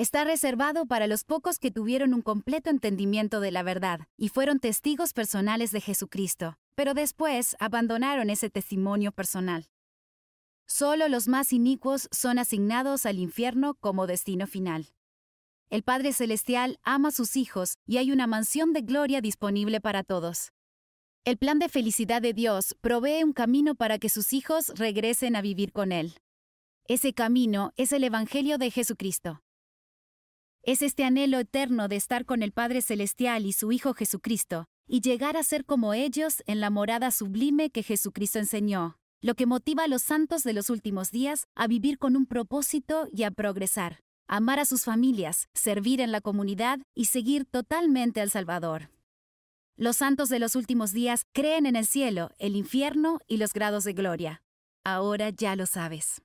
Está 0.00 0.24
reservado 0.24 0.86
para 0.86 1.06
los 1.06 1.24
pocos 1.24 1.58
que 1.58 1.70
tuvieron 1.70 2.14
un 2.14 2.22
completo 2.22 2.70
entendimiento 2.70 3.38
de 3.40 3.50
la 3.50 3.62
verdad 3.62 4.08
y 4.16 4.30
fueron 4.30 4.58
testigos 4.58 5.12
personales 5.12 5.72
de 5.72 5.82
Jesucristo, 5.82 6.56
pero 6.74 6.94
después 6.94 7.54
abandonaron 7.60 8.30
ese 8.30 8.48
testimonio 8.48 9.12
personal. 9.12 9.68
Solo 10.66 11.06
los 11.08 11.28
más 11.28 11.52
inicuos 11.52 12.08
son 12.12 12.38
asignados 12.38 13.04
al 13.04 13.18
infierno 13.18 13.74
como 13.74 14.06
destino 14.06 14.46
final. 14.46 14.86
El 15.68 15.82
Padre 15.82 16.14
Celestial 16.14 16.78
ama 16.82 17.10
a 17.10 17.12
sus 17.12 17.36
hijos 17.36 17.76
y 17.84 17.98
hay 17.98 18.10
una 18.10 18.26
mansión 18.26 18.72
de 18.72 18.80
gloria 18.80 19.20
disponible 19.20 19.82
para 19.82 20.02
todos. 20.02 20.54
El 21.26 21.36
plan 21.36 21.58
de 21.58 21.68
felicidad 21.68 22.22
de 22.22 22.32
Dios 22.32 22.74
provee 22.80 23.22
un 23.22 23.34
camino 23.34 23.74
para 23.74 23.98
que 23.98 24.08
sus 24.08 24.32
hijos 24.32 24.72
regresen 24.76 25.36
a 25.36 25.42
vivir 25.42 25.72
con 25.72 25.92
Él. 25.92 26.14
Ese 26.88 27.12
camino 27.12 27.74
es 27.76 27.92
el 27.92 28.02
Evangelio 28.02 28.56
de 28.56 28.70
Jesucristo. 28.70 29.42
Es 30.62 30.82
este 30.82 31.04
anhelo 31.04 31.38
eterno 31.38 31.88
de 31.88 31.96
estar 31.96 32.26
con 32.26 32.42
el 32.42 32.52
Padre 32.52 32.82
Celestial 32.82 33.46
y 33.46 33.52
su 33.52 33.72
Hijo 33.72 33.94
Jesucristo, 33.94 34.66
y 34.86 35.00
llegar 35.00 35.38
a 35.38 35.42
ser 35.42 35.64
como 35.64 35.94
ellos 35.94 36.42
en 36.46 36.60
la 36.60 36.68
morada 36.68 37.10
sublime 37.10 37.70
que 37.70 37.82
Jesucristo 37.82 38.38
enseñó, 38.38 38.98
lo 39.22 39.34
que 39.34 39.46
motiva 39.46 39.84
a 39.84 39.88
los 39.88 40.02
santos 40.02 40.42
de 40.42 40.52
los 40.52 40.68
últimos 40.68 41.10
días 41.10 41.46
a 41.54 41.66
vivir 41.66 41.96
con 41.96 42.14
un 42.14 42.26
propósito 42.26 43.08
y 43.10 43.22
a 43.22 43.30
progresar, 43.30 44.00
amar 44.28 44.58
a 44.58 44.66
sus 44.66 44.84
familias, 44.84 45.48
servir 45.54 46.00
en 46.02 46.12
la 46.12 46.20
comunidad 46.20 46.80
y 46.94 47.06
seguir 47.06 47.46
totalmente 47.46 48.20
al 48.20 48.30
Salvador. 48.30 48.90
Los 49.76 49.96
santos 49.96 50.28
de 50.28 50.40
los 50.40 50.56
últimos 50.56 50.92
días 50.92 51.24
creen 51.32 51.64
en 51.64 51.76
el 51.76 51.86
cielo, 51.86 52.32
el 52.38 52.54
infierno 52.54 53.18
y 53.26 53.38
los 53.38 53.54
grados 53.54 53.84
de 53.84 53.94
gloria. 53.94 54.42
Ahora 54.84 55.30
ya 55.30 55.56
lo 55.56 55.64
sabes. 55.64 56.20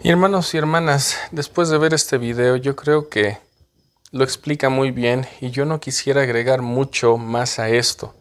Y 0.00 0.10
hermanos 0.10 0.54
y 0.54 0.58
hermanas, 0.58 1.16
después 1.32 1.68
de 1.68 1.78
ver 1.78 1.92
este 1.92 2.18
video, 2.18 2.56
yo 2.56 2.76
creo 2.76 3.08
que 3.08 3.38
lo 4.10 4.24
explica 4.24 4.68
muy 4.68 4.90
bien 4.90 5.26
y 5.40 5.50
yo 5.50 5.64
no 5.64 5.80
quisiera 5.80 6.22
agregar 6.22 6.62
mucho 6.62 7.18
más 7.18 7.58
a 7.58 7.68
esto. 7.68 8.14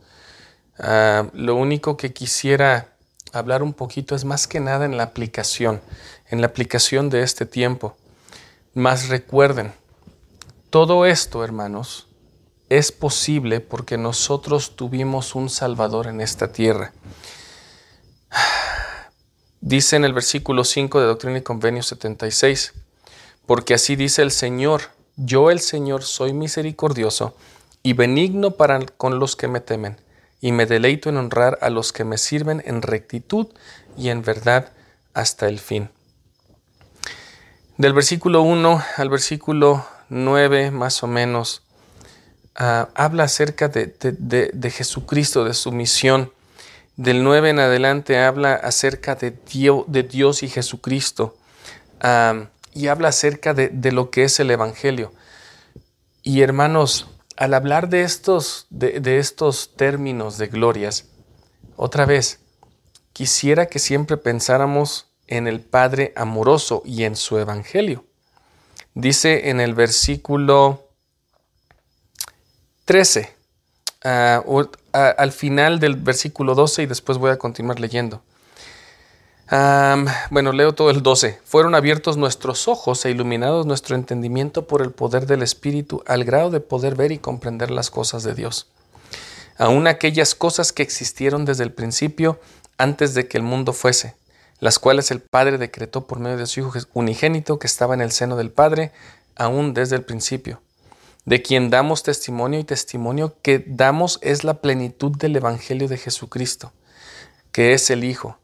Ah, 0.79 1.27
lo 1.33 1.55
único 1.55 1.95
que 1.95 2.13
quisiera 2.13 2.89
hablar 3.31 3.63
un 3.63 3.73
poquito 3.73 4.15
es 4.15 4.25
más 4.25 4.47
que 4.47 4.59
nada 4.59 4.85
en 4.85 4.97
la 4.97 5.03
aplicación, 5.03 5.81
en 6.29 6.41
la 6.41 6.47
aplicación 6.47 7.09
de 7.09 7.23
este 7.23 7.45
tiempo. 7.45 7.95
Más 8.73 9.09
recuerden, 9.09 9.73
todo 10.69 11.05
esto, 11.05 11.43
hermanos, 11.43 12.07
es 12.69 12.91
posible 12.91 13.59
porque 13.61 13.97
nosotros 13.97 14.75
tuvimos 14.75 15.35
un 15.35 15.49
Salvador 15.49 16.07
en 16.07 16.21
esta 16.21 16.51
tierra. 16.51 16.91
Dice 19.61 19.95
en 19.95 20.05
el 20.05 20.13
versículo 20.13 20.63
5 20.63 20.99
de 20.99 21.07
Doctrina 21.07 21.37
y 21.39 21.41
Convenio 21.41 21.83
76, 21.83 22.73
porque 23.45 23.73
así 23.73 23.95
dice 23.95 24.21
el 24.21 24.31
Señor, 24.31 24.81
yo 25.15 25.49
el 25.49 25.59
Señor 25.59 26.03
soy 26.03 26.33
misericordioso 26.33 27.35
y 27.81 27.93
benigno 27.93 28.51
para 28.51 28.85
con 28.85 29.19
los 29.19 29.35
que 29.35 29.47
me 29.47 29.59
temen, 29.59 29.97
y 30.41 30.51
me 30.51 30.65
deleito 30.65 31.09
en 31.09 31.17
honrar 31.17 31.57
a 31.61 31.69
los 31.69 31.91
que 31.91 32.03
me 32.03 32.17
sirven 32.17 32.61
en 32.65 32.81
rectitud 32.81 33.47
y 33.97 34.09
en 34.09 34.21
verdad 34.21 34.71
hasta 35.13 35.47
el 35.47 35.59
fin. 35.59 35.89
Del 37.77 37.93
versículo 37.93 38.41
1 38.41 38.83
al 38.97 39.09
versículo 39.09 39.85
9 40.09 40.71
más 40.71 41.03
o 41.03 41.07
menos, 41.07 41.63
ah, 42.55 42.89
habla 42.95 43.23
acerca 43.23 43.67
de, 43.67 44.71
Jesucristo, 44.71 45.43
de 45.43 45.53
su 45.53 45.71
misión. 45.71 46.31
Del 46.97 47.23
9 47.23 47.51
en 47.51 47.59
adelante 47.59 48.17
habla 48.17 48.55
acerca 48.55 49.13
de 49.13 49.29
Dios, 49.31 50.41
y 50.41 50.49
Jesucristo. 50.49 51.37
Ah, 52.01 52.47
y 52.73 52.87
habla 52.87 53.09
acerca 53.09 53.53
de, 53.53 53.91
lo 53.91 54.09
que 54.09 54.23
es 54.23 54.39
el 54.39 54.49
Evangelio. 54.49 55.13
Y 56.23 56.41
hermanos, 56.41 57.07
al 57.35 57.53
hablar 57.53 57.89
de 57.89 58.01
estos, 58.01 58.65
de, 58.71 59.19
estos 59.19 59.75
términos 59.75 60.39
de 60.39 60.47
glorias, 60.47 61.05
otra 61.75 62.05
vez, 62.05 62.39
quisiera 63.13 63.67
que 63.67 63.77
siempre 63.77 64.17
pensáramos 64.17 65.07
en 65.27 65.47
el 65.47 65.61
Padre 65.61 66.13
amoroso 66.15 66.81
y 66.83 67.03
en 67.03 67.15
su 67.15 67.37
Evangelio. 67.37 68.05
Dice 68.95 69.49
en 69.49 69.59
el 69.59 69.75
versículo 69.75 70.87
13, 72.85 73.35
al 75.17 75.31
final 75.31 75.79
del 75.79 75.95
versículo 75.95 76.55
12 76.55 76.83
y 76.83 76.85
después 76.85 77.17
voy 77.17 77.31
a 77.31 77.37
continuar 77.37 77.79
leyendo 77.79 78.21
bueno, 79.49 80.51
leo 80.51 80.73
todo 80.73 80.89
el 80.89 81.01
12. 81.03 81.39
Fueron 81.45 81.75
abiertos 81.75 82.17
nuestros 82.17 82.67
ojos 82.67 83.05
e 83.05 83.11
iluminados 83.11 83.65
nuestro 83.65 83.95
entendimiento 83.95 84.67
por 84.67 84.81
el 84.81 84.91
poder 84.91 85.25
del 85.25 85.41
Espíritu 85.41 86.03
al 86.05 86.23
grado 86.23 86.49
de 86.49 86.59
poder 86.59 86.95
ver 86.95 87.11
y 87.11 87.17
comprender 87.17 87.71
las 87.71 87.89
cosas 87.89 88.23
de 88.23 88.33
Dios. 88.33 88.67
Aún 89.57 89.87
aquellas 89.87 90.35
cosas 90.35 90.73
que 90.73 90.83
existieron 90.83 91.45
desde 91.45 91.63
el 91.63 91.71
principio, 91.71 92.39
antes 92.77 93.13
de 93.13 93.27
que 93.27 93.37
el 93.37 93.43
mundo 93.43 93.73
fuese, 93.73 94.15
las 94.59 94.77
cuales 94.77 95.09
el 95.11 95.21
Padre 95.21 95.57
decretó 95.57 96.05
por 96.05 96.19
medio 96.19 96.37
de 96.37 96.45
su 96.45 96.59
Hijo 96.59 96.73
unigénito 96.93 97.57
que 97.57 97.67
estaba 97.67 97.93
en 97.95 98.01
el 98.01 98.11
seno 98.11 98.35
del 98.35 98.51
Padre, 98.51 98.91
aún 99.35 99.73
desde 99.73 99.95
el 99.95 100.03
principio, 100.03 100.61
de 101.27 101.43
quien 101.43 101.69
damos 101.69 102.01
testimonio 102.01 102.59
y 102.59 102.63
testimonio 102.63 103.35
que 103.43 103.63
damos 103.67 104.17
es 104.23 104.43
la 104.43 104.61
plenitud 104.61 105.15
del 105.15 105.35
Evangelio 105.35 105.87
de 105.87 105.97
Jesucristo, 105.97 106.73
que 107.51 107.73
es 107.73 107.91
el 107.91 108.03
Hijo 108.03 108.39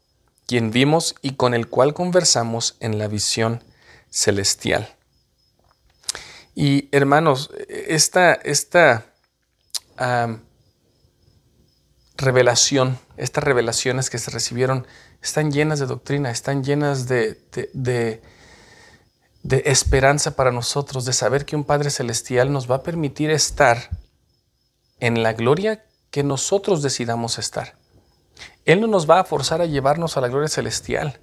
quien 0.46 0.70
vimos 0.70 1.14
y 1.22 1.32
con 1.32 1.54
el 1.54 1.68
cual 1.68 1.94
conversamos 1.94 2.76
en 2.80 2.98
la 2.98 3.08
visión, 3.08 3.62
celestial. 4.10 4.94
Y 6.54 6.88
hermanos, 6.92 7.50
esta, 7.68 8.34
esta 8.34 9.06
revelación, 12.16 12.98
estas 13.16 13.42
revelaciones 13.42 14.10
que 14.10 14.18
se 14.18 14.30
recibieron, 14.30 14.86
están 15.22 15.50
llenas 15.50 15.80
de 15.80 15.86
doctrina, 15.86 16.30
están 16.30 16.62
llenas 16.62 17.08
de, 17.08 18.22
esperanza 19.50 20.36
para 20.36 20.50
nosotros, 20.50 21.04
de 21.04 21.12
saber 21.12 21.44
que 21.44 21.56
un 21.56 21.64
Padre 21.64 21.90
Celestial 21.90 22.52
nos 22.52 22.70
va 22.70 22.76
a 22.76 22.82
permitir 22.82 23.30
estar 23.30 23.90
en 25.00 25.22
la 25.22 25.32
gloria 25.34 25.84
que 26.10 26.22
nosotros 26.22 26.82
decidamos 26.82 27.38
estar. 27.38 27.76
Él 28.64 28.80
no 28.80 28.86
nos 28.86 29.08
va 29.08 29.20
a 29.20 29.24
forzar 29.24 29.60
a 29.60 29.66
llevarnos 29.66 30.16
a 30.16 30.20
la 30.20 30.28
gloria 30.28 30.48
celestial. 30.48 31.20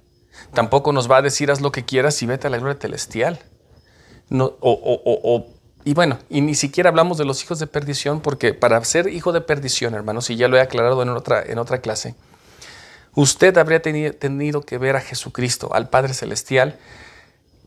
Tampoco 0.54 0.92
nos 0.92 1.10
va 1.10 1.18
a 1.18 1.22
decir 1.22 1.50
haz 1.50 1.60
lo 1.60 1.72
que 1.72 1.84
quieras 1.84 2.22
y 2.22 2.26
vete 2.26 2.46
a 2.46 2.50
la 2.50 2.58
gloria 2.58 2.80
celestial. 2.80 3.40
No, 4.28 4.56
o, 4.60 5.46
y 5.84 5.94
bueno, 5.94 6.18
y 6.30 6.40
ni 6.40 6.54
siquiera 6.54 6.90
hablamos 6.90 7.18
de 7.18 7.24
los 7.24 7.42
hijos 7.42 7.58
de 7.58 7.66
perdición, 7.66 8.20
porque 8.20 8.54
para 8.54 8.82
ser 8.84 9.08
hijo 9.08 9.32
de 9.32 9.40
perdición, 9.40 9.94
hermanos, 9.94 10.30
y 10.30 10.36
ya 10.36 10.48
lo 10.48 10.56
he 10.56 10.60
aclarado 10.60 11.02
en 11.02 11.08
otra, 11.10 11.42
en 11.42 11.58
otra 11.58 11.80
clase, 11.80 12.14
usted 13.14 13.58
habría 13.58 13.82
tenido 13.82 14.62
que 14.62 14.78
ver 14.78 14.96
a 14.96 15.00
Jesucristo, 15.00 15.74
al 15.74 15.90
Padre 15.90 16.14
Celestial, 16.14 16.78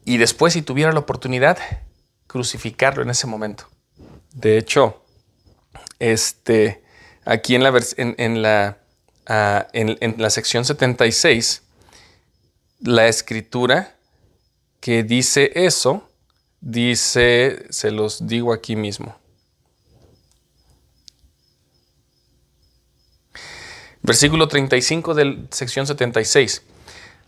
y 0.06 0.18
después, 0.18 0.54
si 0.54 0.62
tuviera 0.62 0.92
la 0.92 1.00
oportunidad, 1.00 1.58
crucificarlo 2.28 3.02
en 3.02 3.10
ese 3.10 3.26
momento. 3.28 3.68
De 4.32 4.58
hecho, 4.58 5.04
este, 6.00 6.84
aquí 7.26 7.56
en 7.56 7.64
la, 7.64 7.74
en, 7.98 8.42
la, 8.42 8.78
ah, 9.26 9.68
en 9.74 10.16
la 10.18 10.30
sección 10.30 10.64
76, 10.64 11.64
la 12.82 13.08
escritura 13.08 13.96
que 14.80 15.04
dice 15.04 15.52
eso, 15.56 16.08
dice, 16.62 17.66
se 17.72 17.90
los 17.90 18.28
digo 18.28 18.54
aquí 18.54 18.76
mismo. 18.76 19.18
Versículo 24.04 24.48
35 24.48 25.16
de 25.16 25.48
sección 25.50 25.88
76. 25.88 26.62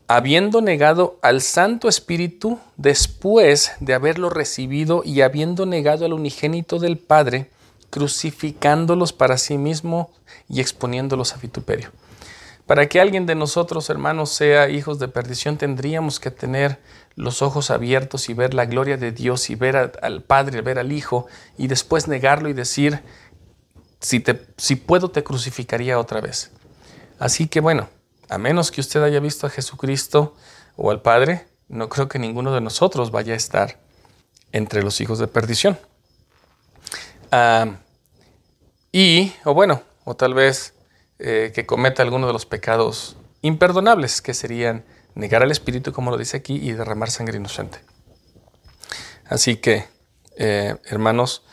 Habiendo 0.09 0.61
negado 0.61 1.19
al 1.21 1.41
Santo 1.41 1.89
Espíritu 1.89 2.59
después 2.77 3.73
de 3.81 3.93
haberlo 3.93 4.29
recibido 4.29 5.01
y 5.03 5.21
habiendo 5.21 5.65
negado 5.65 6.05
al 6.05 6.13
unigénito 6.13 6.79
del 6.79 6.97
Padre, 6.97 7.49
crucificándolos 7.89 9.11
para 9.11 9.37
sí 9.37 9.57
mismo 9.57 10.11
y 10.47 10.61
exponiéndolos 10.61 11.33
a 11.33 11.37
vituperio. 11.37 11.91
Para 12.65 12.87
que 12.87 12.99
alguien 12.99 13.25
de 13.25 13.35
nosotros, 13.35 13.89
hermanos, 13.89 14.29
sea 14.29 14.69
hijos 14.69 14.99
de 14.99 15.07
perdición, 15.07 15.57
tendríamos 15.57 16.19
que 16.19 16.31
tener 16.31 16.79
los 17.15 17.41
ojos 17.41 17.71
abiertos 17.71 18.29
y 18.29 18.33
ver 18.33 18.53
la 18.53 18.65
gloria 18.65 18.97
de 18.97 19.11
Dios 19.11 19.49
y 19.49 19.55
ver 19.55 19.93
al 20.01 20.21
Padre, 20.21 20.61
ver 20.61 20.77
al 20.77 20.91
Hijo 20.91 21.27
y 21.57 21.67
después 21.67 22.07
negarlo 22.07 22.49
y 22.49 22.53
decir, 22.53 23.01
si, 23.99 24.19
te, 24.19 24.39
si 24.57 24.75
puedo 24.75 25.11
te 25.11 25.23
crucificaría 25.23 25.99
otra 25.99 26.21
vez. 26.21 26.51
Así 27.19 27.47
que 27.47 27.61
bueno, 27.61 27.89
a 28.29 28.37
menos 28.37 28.71
que 28.71 28.81
usted 28.81 29.03
haya 29.03 29.19
visto 29.19 29.47
a 29.47 29.49
Jesucristo 29.49 30.35
o 30.75 30.91
al 30.91 31.01
Padre, 31.01 31.47
no 31.67 31.89
creo 31.89 32.07
que 32.07 32.19
ninguno 32.19 32.53
de 32.53 32.61
nosotros 32.61 33.11
vaya 33.11 33.33
a 33.33 33.37
estar 33.37 33.79
entre 34.51 34.83
los 34.83 35.01
hijos 35.01 35.19
de 35.19 35.27
perdición. 35.27 35.77
Ah, 37.31 37.77
y, 38.91 39.33
o 39.43 39.53
bueno, 39.53 39.81
o 40.05 40.15
tal 40.15 40.33
vez 40.33 40.73
eh, 41.19 41.51
que 41.53 41.65
cometa 41.65 42.03
alguno 42.03 42.27
de 42.27 42.33
los 42.33 42.45
pecados 42.45 43.17
imperdonables, 43.41 44.21
que 44.21 44.33
serían 44.33 44.85
negar 45.15 45.43
al 45.43 45.51
Espíritu, 45.51 45.91
como 45.91 46.11
lo 46.11 46.17
dice 46.17 46.37
aquí, 46.37 46.55
y 46.55 46.71
derramar 46.73 47.11
sangre 47.11 47.37
inocente. 47.37 47.79
Así 49.25 49.57
que, 49.57 49.85
eh, 50.37 50.75
hermanos, 50.85 51.43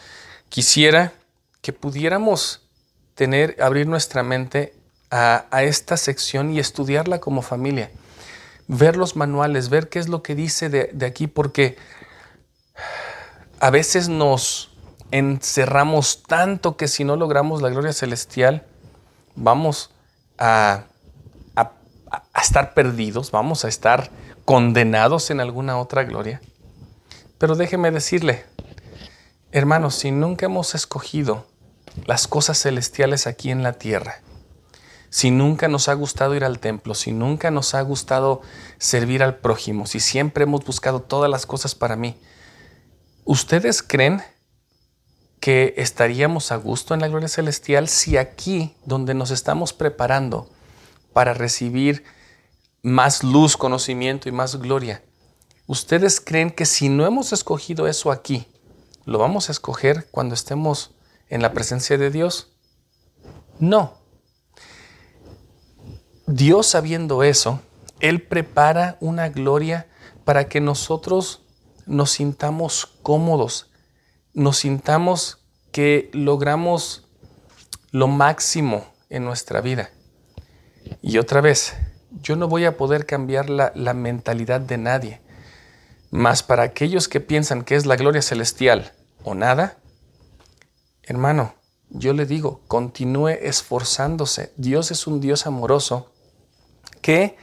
quisiera 0.49 1.13
que 1.61 1.73
pudiéramos 1.73 2.69
tener, 3.15 3.57
abrir 3.61 3.87
nuestra 3.87 4.23
mente 4.23 4.75
a, 5.17 5.63
esta 5.63 5.97
sección 5.97 6.53
y 6.53 6.59
estudiarla 6.59 7.21
como 7.21 7.41
familia. 7.41 7.93
Ver 8.67 8.97
los 8.97 9.15
manuales, 9.15 9.69
ver 9.69 9.89
qué 9.89 10.01
es 10.01 10.09
lo 10.09 10.25
que 10.25 10.35
dice 10.35 10.69
de, 10.69 11.07
aquí, 11.07 11.29
porque 11.29 11.77
a 13.61 13.71
veces 13.71 14.09
nos 14.09 14.71
encerramos 15.13 16.25
tanto 16.25 16.77
que 16.77 16.89
si 16.89 17.05
no 17.05 17.15
logramos 17.15 17.63
la 17.63 17.69
gloria 17.69 17.93
celestial, 17.93 18.67
vamos 19.37 19.93
a, 20.37 20.87
estar 22.43 22.75
perdidos, 22.75 23.31
vamos 23.31 23.65
a 23.65 23.69
estar 23.69 24.11
condenados 24.45 25.31
en 25.31 25.41
alguna 25.41 25.79
otra 25.79 26.03
gloria. 26.03 26.41
Pero 27.39 27.55
déjeme 27.55 27.93
decirle, 27.93 28.45
hermanos, 29.53 29.95
si 29.95 30.11
nunca 30.11 30.47
hemos 30.47 30.75
escogido 30.75 31.47
las 32.07 32.27
cosas 32.27 32.61
celestiales 32.61 33.29
aquí 33.29 33.51
en 33.51 33.63
la 33.63 33.75
tierra, 33.75 34.21
si 35.15 35.31
nunca 35.31 35.69
nos 35.69 35.89
ha 35.89 35.95
gustado 35.95 36.35
ir 36.35 36.43
al 36.43 36.59
templo, 36.59 36.93
si 36.93 37.13
nunca 37.13 37.53
nos 37.53 37.77
ha 37.77 37.83
gustado 37.83 38.43
servir 38.79 39.23
al 39.23 39.37
prójimo, 39.37 39.87
si 39.87 40.01
siempre 40.01 40.43
hemos 40.43 40.65
buscado 40.65 41.03
todas 41.03 41.31
las 41.31 41.47
cosas 41.47 41.77
para 41.77 41.95
mí, 41.95 42.17
¿ustedes 43.23 43.81
creen 43.81 44.25
que 45.39 45.75
estaríamos 45.77 46.51
a 46.51 46.57
gusto 46.57 46.95
en 46.95 47.01
la 47.01 47.07
gloria 47.07 47.29
celestial 47.29 47.87
si 47.87 48.17
aquí, 48.17 48.75
donde 48.87 49.15
nos 49.15 49.31
estamos 49.31 49.73
preparando 49.73 50.51
para 51.13 51.33
recibir 51.33 52.03
más 52.83 53.23
luz, 53.23 53.57
conocimiento 53.57 54.29
y 54.29 54.33
más 54.33 54.57
gloria, 54.57 55.05
¿ustedes 55.69 56.21
creen 56.21 56.51
que 56.51 56.67
si 56.67 56.89
no 56.89 57.07
hemos 57.07 57.33
escogido 57.33 57.87
eso 57.87 58.11
aquí, 58.11 58.49
lo 59.05 59.21
vamos 59.21 59.49
a 59.49 59.53
escoger 59.53 60.09
cuando 60.11 60.35
estemos 60.35 60.91
en 61.29 61.41
la 61.41 61.53
presencia 61.53 61.99
de 61.99 62.11
Dios? 62.11 62.49
No. 63.61 64.04
Dios 66.27 66.67
sabiendo 66.67 67.23
eso, 67.23 67.61
Él 68.01 68.23
prepara 68.23 68.97
una 69.01 69.29
gloria 69.29 69.87
para 70.25 70.49
que 70.49 70.61
nosotros 70.61 71.43
nos 71.87 72.13
sintamos 72.13 72.87
cómodos, 73.03 73.71
nos 74.33 74.59
sintamos 74.59 75.39
que 75.71 76.11
logramos 76.13 77.07
lo 77.91 78.09
máximo 78.09 78.87
en 79.11 79.25
nuestra 79.25 79.61
vida. 79.61 79.91
Y 81.03 81.19
otra 81.19 81.41
vez, 81.41 81.75
yo 82.23 82.37
no 82.37 82.49
voy 82.49 82.65
a 82.65 82.77
poder 82.77 83.07
cambiar 83.07 83.51
la, 83.51 83.95
mentalidad 83.95 84.61
de 84.61 84.79
nadie. 84.79 85.21
Mas 86.11 86.43
para 86.43 86.63
aquellos 86.63 87.09
que 87.09 87.21
piensan 87.21 87.65
que 87.65 87.75
es 87.75 87.87
la 87.87 87.97
gloria 87.97 88.23
celestial 88.23 88.93
o 89.25 89.35
nada, 89.35 89.79
hermano, 91.03 91.55
yo 91.91 92.13
le 92.13 92.25
digo, 92.25 92.63
continúe 92.67 93.29
esforzándose. 93.29 94.53
Dios 94.57 94.91
es 94.91 95.07
un 95.07 95.21
Dios 95.21 95.47
amoroso 95.47 96.14
que 97.05 97.37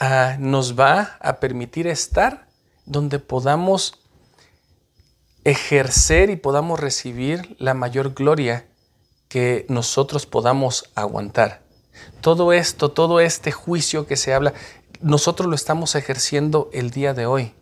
ah, 0.00 0.36
nos 0.38 0.80
va 0.80 1.18
a 1.20 1.40
permitir 1.40 1.86
estar 1.86 2.48
donde 2.86 3.18
podamos 3.18 4.00
ejercer 5.44 6.30
y 6.30 6.36
podamos 6.36 6.80
recibir 6.80 7.54
la 7.58 7.74
mayor 7.74 8.14
gloria 8.14 8.66
que 9.28 9.66
nosotros 9.68 10.24
podamos 10.24 10.90
aguantar. 10.94 11.60
Todo 12.22 12.54
esto, 12.54 12.90
todo 12.90 13.20
este 13.20 13.52
juicio 13.52 14.06
que 14.06 14.16
se 14.16 14.32
habla, 14.32 14.54
nosotros 15.02 15.50
lo 15.50 15.54
estamos 15.54 15.94
ejerciendo 15.94 16.70
el 16.72 16.90
día 16.90 17.12
de 17.12 17.26
hoy. 17.26 17.52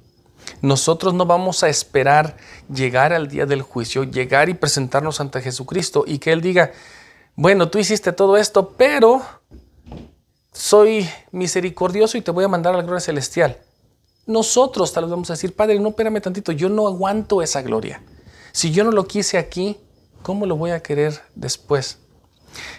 Nosotros 0.63 1.13
no 1.13 1.27
vamos 1.27 1.65
a 1.65 1.69
esperar 1.69 2.37
llegar 2.73 3.13
al 3.13 3.27
día 3.27 3.47
del 3.47 3.63
juicio, 3.63 4.05
llegar 4.05 4.49
y 4.49 4.55
presentarnos 4.55 5.21
ante 5.21 5.43
Jesucristo 5.43 6.05
y 6.07 6.19
que 6.19 6.31
Él 6.31 6.41
diga, 6.41 6.71
bueno, 7.35 7.69
tú 7.69 7.81
hiciste 7.81 8.13
todo 8.13 8.37
esto, 8.37 8.77
pero 8.77 9.23
soy 10.57 11.07
misericordioso 11.33 12.17
y 12.17 12.23
te 12.23 12.31
voy 12.31 12.45
a 12.45 12.49
mandar 12.49 12.73
a 12.73 12.79
la 12.79 12.83
gloria 12.83 13.01
celestial. 13.01 13.59
Nosotros 14.27 14.93
tal 14.93 15.05
vez 15.05 15.11
vamos 15.11 15.29
a 15.31 15.35
decir, 15.35 15.55
Padre, 15.55 15.79
no, 15.79 15.91
espérame 15.91 16.21
tantito, 16.23 16.51
yo 16.51 16.71
no 16.71 16.87
aguanto 16.89 17.43
esa 17.43 17.61
gloria. 17.61 18.03
Si 18.53 18.73
yo 18.73 18.83
no 18.83 18.91
lo 18.91 19.07
quise 19.07 19.37
aquí, 19.37 19.77
¿cómo 20.23 20.47
lo 20.47 20.57
voy 20.57 20.71
a 20.71 20.83
querer 20.83 21.21
después? 21.35 21.99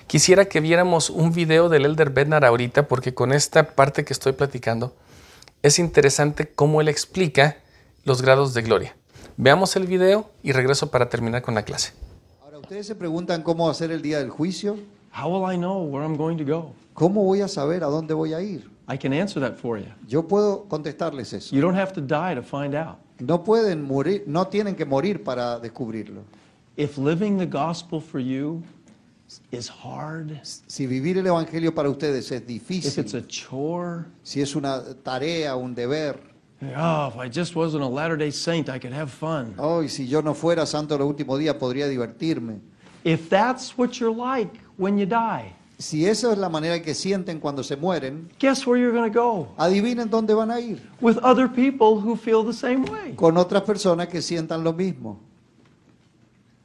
Quisiera 0.07 0.45
que 0.45 0.59
viéramos 0.59 1.11
un 1.11 1.31
video 1.31 1.69
del 1.69 1.85
Elder 1.85 2.09
Bednar 2.09 2.45
ahorita, 2.45 2.87
porque 2.87 3.13
con 3.13 3.31
esta 3.31 3.75
parte 3.75 4.03
que 4.03 4.13
estoy 4.13 4.33
platicando, 4.33 4.95
es 5.61 5.77
interesante 5.77 6.51
cómo 6.51 6.81
él 6.81 6.87
explica 6.87 7.57
los 8.05 8.23
grados 8.23 8.55
de 8.55 8.63
gloria. 8.63 8.97
Veamos 9.37 9.75
el 9.75 9.85
video 9.85 10.31
y 10.41 10.51
regreso 10.51 10.89
para 10.89 11.09
terminar 11.09 11.43
con 11.43 11.53
la 11.53 11.63
clase. 11.63 11.93
Ahora, 12.41 12.57
ustedes 12.57 12.87
se 12.87 12.95
preguntan 12.95 13.43
cómo 13.43 13.69
hacer 13.69 13.91
el 13.91 14.01
día 14.01 14.17
del 14.17 14.31
juicio. 14.31 14.77
How 15.17 15.29
will 15.29 15.45
I 15.45 15.55
know 15.55 15.81
where 15.81 16.03
I'm 16.03 16.15
going 16.15 16.37
to 16.37 16.43
go? 16.43 16.75
¿Cómo 16.93 17.23
voy 17.23 17.41
a 17.41 17.47
saber 17.47 17.83
a 17.83 17.87
dónde 17.87 18.13
voy 18.13 18.33
a 18.33 18.39
ir? 18.39 18.69
I 18.87 18.97
can 18.97 19.13
answer 19.13 19.39
that 19.39 19.57
for 19.57 19.79
you. 19.79 19.87
Yo 20.07 20.21
puedo 20.21 20.67
contestarles 20.69 21.33
eso. 21.33 21.55
You 21.55 21.59
don't 21.59 21.73
have 21.73 21.91
to 21.93 22.01
die 22.01 22.35
to 22.35 22.43
find 22.43 22.75
out. 22.75 22.99
No 23.19 23.43
pueden 23.43 23.81
morir, 23.81 24.25
no 24.27 24.45
tienen 24.45 24.75
que 24.75 24.85
morir 24.85 25.23
para 25.23 25.59
descubrirlo. 25.59 26.21
If 26.75 26.99
living 26.99 27.39
the 27.39 27.47
gospel 27.47 27.99
for 27.99 28.19
you 28.19 28.61
is 29.51 29.67
hard, 29.67 30.39
Si 30.43 30.85
vivir 30.85 31.17
el 31.17 31.25
evangelio 31.25 31.73
para 31.73 31.89
ustedes 31.89 32.31
es 32.31 32.43
if 32.43 32.43
it's 32.43 32.47
difícil, 32.47 33.15
a 33.15 33.27
chore, 33.27 34.05
si 34.21 34.41
es 34.41 34.55
una 34.55 34.83
tarea, 35.03 35.55
un 35.55 35.73
deber, 35.73 36.19
Oh, 36.75 37.07
if 37.07 37.17
I 37.17 37.27
just 37.27 37.55
wasn't 37.55 37.83
a 37.83 37.87
Latter 37.87 38.17
day 38.17 38.29
Saint, 38.29 38.69
I 38.69 38.77
could 38.77 38.93
have 38.93 39.09
fun. 39.09 39.55
Oh, 39.57 39.81
y 39.81 39.87
si 39.87 40.05
yo 40.07 40.21
no 40.21 40.35
fuera 40.35 40.67
santo 40.67 40.95
los 40.95 41.07
últimos 41.07 41.39
días, 41.39 41.55
podría 41.55 41.87
divertirme. 41.87 42.61
If 43.03 43.29
that's 43.29 43.75
what 43.77 43.99
you're 43.99 44.15
like 44.15 44.59
when 44.77 44.97
you 44.97 45.05
die, 45.05 45.53
Si 45.79 46.07
esa 46.07 46.31
es 46.31 46.39
la 46.39 46.49
manera 46.49 46.81
que 46.81 46.95
sienten 46.95 47.39
cuando 47.39 47.61
se 47.61 47.75
mueren, 47.75 48.29
guess 48.39 48.65
where 48.65 48.79
you're 48.81 48.91
going 48.91 49.11
to 49.11 49.13
go? 49.19 49.47
adivinen 49.57 50.09
dónde 50.09 50.33
van 50.35 50.49
a 50.49 50.59
ir. 50.59 50.81
With 51.01 51.17
other 51.21 51.47
people 51.47 51.99
who 52.01 52.15
feel 52.15 52.43
the 52.43 52.53
same 52.53 52.83
way. 52.85 53.13
Con 53.15 53.37
otras 53.37 53.61
personas 53.63 54.07
que 54.07 54.21
sientan 54.21 54.63
lo 54.63 54.73
mismo. 54.73 55.17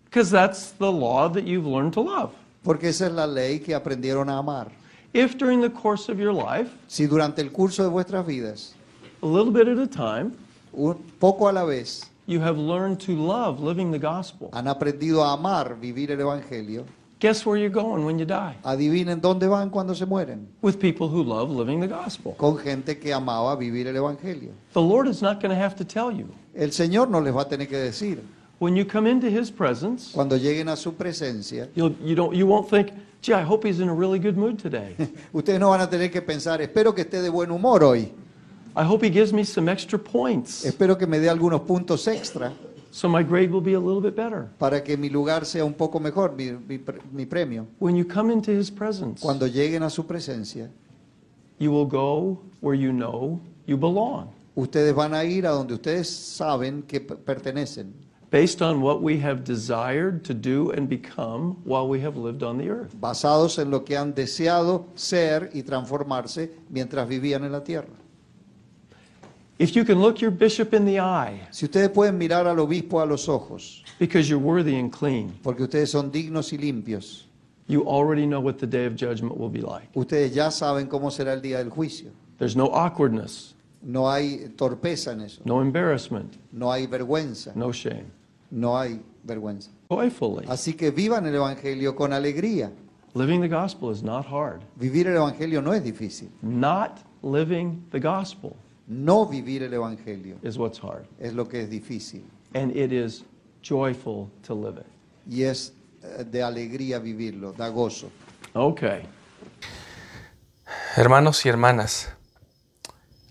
Because 0.05 0.31
that's 0.31 0.73
the 0.79 0.91
law 0.91 1.29
that 1.29 1.45
you've 1.45 1.67
learned 1.67 1.93
to 1.95 2.01
love. 2.01 2.33
Porque 2.63 2.85
esa 2.89 3.07
es 3.07 3.13
la 3.13 3.27
ley 3.27 3.59
que 3.59 3.75
aprendieron 3.75 4.31
a 4.31 4.39
amar. 4.39 4.69
If 5.13 5.37
during 5.37 5.61
the 5.61 5.71
course 5.71 6.09
of 6.11 6.19
your 6.19 6.33
life, 6.33 6.71
Si 6.87 7.07
durante 7.07 7.43
el 7.43 7.51
curso 7.51 7.83
de 7.83 7.91
vuestras 7.91 8.27
vidas, 8.27 8.75
a 9.23 9.27
little 9.27 9.53
bit 9.53 9.69
at 9.69 9.79
a 9.79 9.87
time, 9.87 10.33
un 10.73 10.95
poco 11.19 11.49
a 11.49 11.53
la 11.53 11.65
vez, 11.65 12.09
you 12.27 12.41
have 12.41 12.57
learned 12.57 12.99
to 13.01 13.13
love 13.13 13.61
living 13.61 13.91
the 13.91 13.99
gospel, 13.99 14.49
han 14.55 14.69
aprendido 14.69 15.23
a 15.23 15.35
amar 15.35 15.77
vivir 15.79 16.11
el 16.13 16.21
Evangelio, 16.21 16.87
guess 17.23 17.47
where 17.47 17.57
you're 17.57 17.71
going 17.71 18.05
when 18.05 18.19
you 18.19 18.25
die? 18.25 18.57
adivinen 18.65 19.21
dónde 19.21 19.49
van 19.49 19.71
cuando 19.71 19.95
se 19.95 20.05
mueren. 20.05 20.49
With 20.61 20.81
people 20.81 21.09
who 21.09 21.23
love 21.23 21.51
living 21.51 21.81
the 21.81 21.87
gospel. 21.87 22.35
Con 22.37 22.59
gente 22.59 22.99
que 22.99 23.13
amaba 23.13 23.57
vivir 23.57 23.87
el 23.87 23.95
Evangelio. 23.95 24.51
The 24.73 24.81
Lord 24.81 25.07
is 25.07 25.23
not 25.23 25.41
going 25.41 25.55
to 25.55 25.57
have 25.57 25.77
to 25.77 25.85
tell 25.85 26.11
you. 26.11 26.29
El 26.55 26.71
Señor 26.71 27.09
no 27.09 27.21
les 27.21 27.33
va 27.33 27.43
a 27.43 27.49
tener 27.49 27.69
que 27.69 27.79
decir. 27.79 28.19
When 28.59 28.77
you 28.77 28.85
come 28.85 29.09
into 29.09 29.29
His 29.29 29.51
presence, 29.51 30.13
Cuando 30.13 30.37
lleguen 30.37 30.69
a 30.69 30.77
su 30.77 30.95
presencia, 30.95 31.69
you'll, 31.75 31.95
you, 32.03 32.17
don't, 32.17 32.35
you 32.35 32.47
won't 32.47 32.69
think, 32.69 32.93
gee, 33.21 33.33
I 33.33 33.43
hope 33.43 33.65
he's 33.67 33.81
in 33.81 33.89
a 33.89 33.95
really 33.95 34.19
good 34.19 34.37
mood 34.37 34.59
today. 34.59 34.97
ustedes 35.33 35.61
no 35.61 35.71
van 35.71 35.81
a 35.81 35.89
tener 35.89 36.11
que 36.11 36.23
pensar, 36.23 36.61
espero 36.61 36.93
que 36.93 37.03
esté 37.03 37.23
de 37.23 37.29
buen 37.29 37.51
humor 37.51 37.83
hoy, 37.85 38.13
I 38.75 38.85
hope 38.85 39.03
he 39.03 39.11
gives 39.11 39.33
me 39.33 39.45
some 39.45 39.69
extra 39.69 39.99
points 39.99 40.65
espero 40.65 40.97
que 40.97 41.07
me 41.07 41.19
dé 41.19 41.29
algunos 41.29 41.61
puntos 41.61 42.09
extra 42.09 42.53
so 42.93 43.09
my 43.09 43.23
grade 43.23 43.51
will 43.51 43.63
be 43.63 43.73
a 43.73 43.81
little 43.81 44.03
bit 44.03 44.15
better. 44.15 44.49
para 44.59 44.85
que 44.85 44.97
mi 44.97 45.09
lugar 45.09 45.45
sea 45.47 45.65
un 45.65 45.73
poco 45.75 45.99
mejor, 45.99 46.33
mi, 46.37 46.53
mi 46.53 46.79
mi 47.11 47.27
premio. 47.27 47.67
When 47.81 47.97
you 47.97 48.05
come 48.05 48.31
into 48.31 48.53
His 48.53 48.71
presence, 48.71 49.21
Cuando 49.23 49.47
lleguen 49.47 49.83
a 49.83 49.91
su 49.91 50.05
presencia, 50.07 50.71
you 51.59 51.73
will 51.73 51.87
go 51.87 52.39
where 52.61 52.75
you 52.79 52.93
know 52.93 53.41
you 53.67 53.77
belong, 53.79 54.29
ustedes 54.55 54.95
van 54.95 55.15
a 55.15 55.25
ir 55.25 55.47
a 55.47 55.51
donde 55.51 55.75
ustedes 55.75 56.09
saben 56.11 56.83
que 56.87 57.01
pertenecen, 57.01 57.95
based 58.31 58.61
on 58.63 58.81
what 58.83 59.01
we 59.03 59.19
have 59.19 59.43
desired 59.45 60.23
to 60.25 60.35
do 60.35 60.71
and 60.73 60.89
become 60.89 61.57
while 61.65 61.89
we 61.89 62.01
have 62.01 62.17
lived 62.17 62.43
on 62.43 62.59
the 62.59 62.69
earth. 62.69 62.95
basados 63.01 63.59
en 63.59 63.71
lo 63.71 63.85
que 63.85 63.97
han 63.97 64.13
deseado 64.15 64.87
ser 64.95 65.51
y 65.55 65.63
transformarse 65.63 66.51
mientras 66.69 67.09
vivían 67.09 67.45
en 67.45 67.53
la 67.53 67.65
tierra. 67.65 67.89
If 69.59 69.77
you 69.77 69.85
can 69.85 70.01
look 70.01 70.21
your 70.21 70.31
bishop 70.33 70.73
in 70.75 70.85
the 70.85 70.99
eye 70.99 71.47
Si 71.51 71.67
ustedes 71.67 71.91
pueden 71.91 72.19
mirar 72.19 72.47
al 72.47 72.59
obispo 72.59 73.01
a 73.01 73.07
los 73.07 73.29
ojos, 73.29 73.85
because 73.99 74.29
you're 74.29 74.43
worthy 74.43 74.77
and 74.79 74.91
clean, 74.91 75.35
porque 75.43 75.63
ustedes 75.63 75.91
son 75.91 76.11
dignos 76.11 76.53
y 76.53 76.59
limpios, 76.59 77.27
you 77.69 77.83
already 77.87 78.27
know 78.27 78.41
what 78.41 78.59
the 78.59 78.67
day 78.67 78.87
of 78.87 78.97
judgment 78.97 79.37
will 79.39 79.51
be 79.51 79.61
like. 79.61 79.89
ustedes 79.95 80.35
ya 80.35 80.51
saben 80.51 80.89
cómo 80.89 81.11
será 81.11 81.33
el 81.35 81.41
día 81.43 81.59
del 81.59 81.71
juicio. 81.71 82.11
There's 82.39 82.57
no 82.57 82.67
awkwardness, 82.73 83.55
No 83.85 84.09
hay 84.11 84.49
torpeza 84.57 85.13
en 85.13 85.21
eso, 85.23 85.43
no 85.45 85.61
embarrassment, 85.61 86.35
no 86.53 86.71
hay 86.73 86.87
vergüenza, 86.87 87.55
no 87.55 87.73
shame. 87.73 88.07
no 88.51 88.77
hay 88.79 89.01
vergüenza. 89.25 89.71
Joyfully. 89.89 90.47
Así 90.49 90.75
que 90.75 90.91
vivan 90.91 91.27
el 91.27 91.35
Evangelio 91.35 91.95
con 91.95 92.13
alegría. 92.13 92.73
Living 93.15 93.41
the 93.43 93.49
gospel 93.49 93.91
is 93.91 94.03
not 94.03 94.25
hard. 94.25 94.63
Vivir 94.81 95.07
el 95.07 95.17
Evangelio 95.17 95.61
no 95.61 95.73
es 95.75 95.83
difícil. 95.85 96.31
Not 96.41 97.01
living 97.23 97.85
the 97.91 98.01
gospel 98.01 98.57
No 98.93 99.27
vivir 99.27 99.63
el 99.63 99.73
Evangelio 99.73 100.37
is 100.43 100.59
what's 100.59 100.79
hard. 100.79 101.07
es 101.19 101.33
lo 101.33 101.49
que 101.49 101.63
es 101.63 101.71
difícil. 101.71 102.25
And 102.55 102.77
it 102.77 102.93
is 102.93 103.25
joyful 103.63 104.29
to 104.47 104.55
live 104.55 104.79
it. 104.79 104.87
Y 105.27 105.45
es 105.45 105.73
eh, 106.03 106.25
de 106.25 106.43
alegría 106.43 106.99
vivirlo, 106.99 107.53
da 107.53 107.69
gozo. 107.69 108.11
Okay. 108.53 109.09
Hermanos 110.95 111.47
y 111.47 111.49
hermanas, 111.49 112.13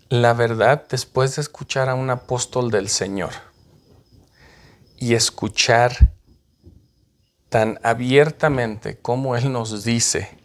la 0.08 0.34
verdad, 0.34 0.84
después 0.90 1.36
de 1.36 1.42
escuchar 1.42 1.88
a 1.88 1.94
un 1.94 2.10
apóstol 2.10 2.72
del 2.72 2.88
Señor 2.88 3.30
y 4.98 5.14
escuchar 5.14 6.12
tan 7.48 7.78
abiertamente 7.84 8.98
como 8.98 9.36
Él 9.36 9.52
nos 9.52 9.84
dice, 9.84 10.41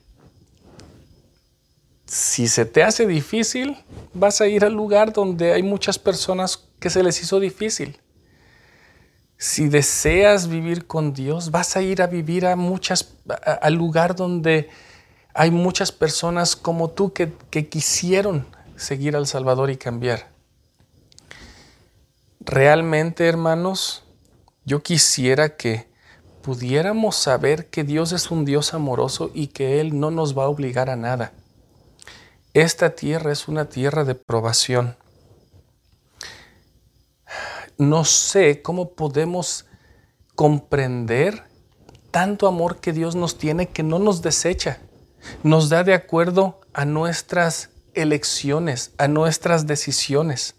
si 2.08 2.48
se 2.48 2.66
te 2.66 2.84
hace 2.84 3.06
difícil, 3.06 3.78
vas 4.14 4.40
a 4.40 4.48
ir 4.48 4.64
al 4.64 4.74
lugar 4.74 5.12
donde 5.12 5.54
hay 5.54 5.62
muchas 5.62 6.00
personas 6.00 6.64
que 6.80 6.90
se 6.90 7.04
les 7.04 7.22
hizo 7.22 7.40
difícil. 7.40 8.00
Si 9.38 9.68
deseas 9.68 10.48
vivir 10.48 10.88
con 10.88 11.14
Dios, 11.14 11.52
vas 11.52 11.76
a 11.76 11.82
ir 11.82 12.02
a 12.02 12.08
vivir 12.08 12.46
a 12.46 12.56
muchas, 12.56 13.14
al 13.62 13.74
lugar 13.74 14.16
donde 14.16 14.70
hay 15.34 15.52
muchas 15.52 15.92
personas 15.92 16.56
como 16.56 16.90
tú 16.90 17.14
que, 17.14 17.34
que 17.52 17.68
quisieron 17.68 18.48
seguir 18.78 19.16
al 19.16 19.28
Salvador 19.28 19.70
y 19.70 19.78
cambiar. 19.78 20.30
Realmente, 22.40 23.28
hermanos, 23.28 24.04
yo 24.64 24.82
quisiera 24.82 25.58
que 25.58 25.88
pudiéramos 26.42 27.18
saber 27.18 27.70
que 27.70 27.84
Dios 27.84 28.14
es 28.14 28.32
un 28.32 28.46
Dios 28.46 28.74
amoroso 28.74 29.30
y 29.34 29.48
que 29.48 29.82
Él 29.82 30.00
no 30.00 30.10
nos 30.10 30.38
va 30.38 30.46
a 30.46 30.48
obligar 30.48 30.90
a 30.90 30.96
nada. 30.96 31.34
Esta 32.58 32.96
tierra 32.96 33.32
es 33.32 33.48
una 33.48 33.70
tierra 33.70 34.04
de 34.04 34.16
probación. 34.16 34.98
No 37.78 38.04
sé 38.04 38.64
cómo 38.64 38.96
podemos 38.96 39.68
comprender 40.34 41.44
tanto 42.10 42.48
amor 42.48 42.80
que 42.80 42.94
Dios 42.94 43.16
nos 43.16 43.38
tiene 43.38 43.70
que 43.70 43.84
no 43.84 44.00
nos 44.00 44.24
desecha. 44.24 44.80
Nos 45.44 45.70
da 45.70 45.84
de 45.84 45.94
acuerdo 45.94 46.60
a 46.74 46.84
nuestras 46.86 47.70
elecciones, 47.94 48.92
a 48.98 49.08
nuestras 49.08 49.68
decisiones. 49.68 50.56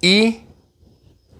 Y 0.00 0.44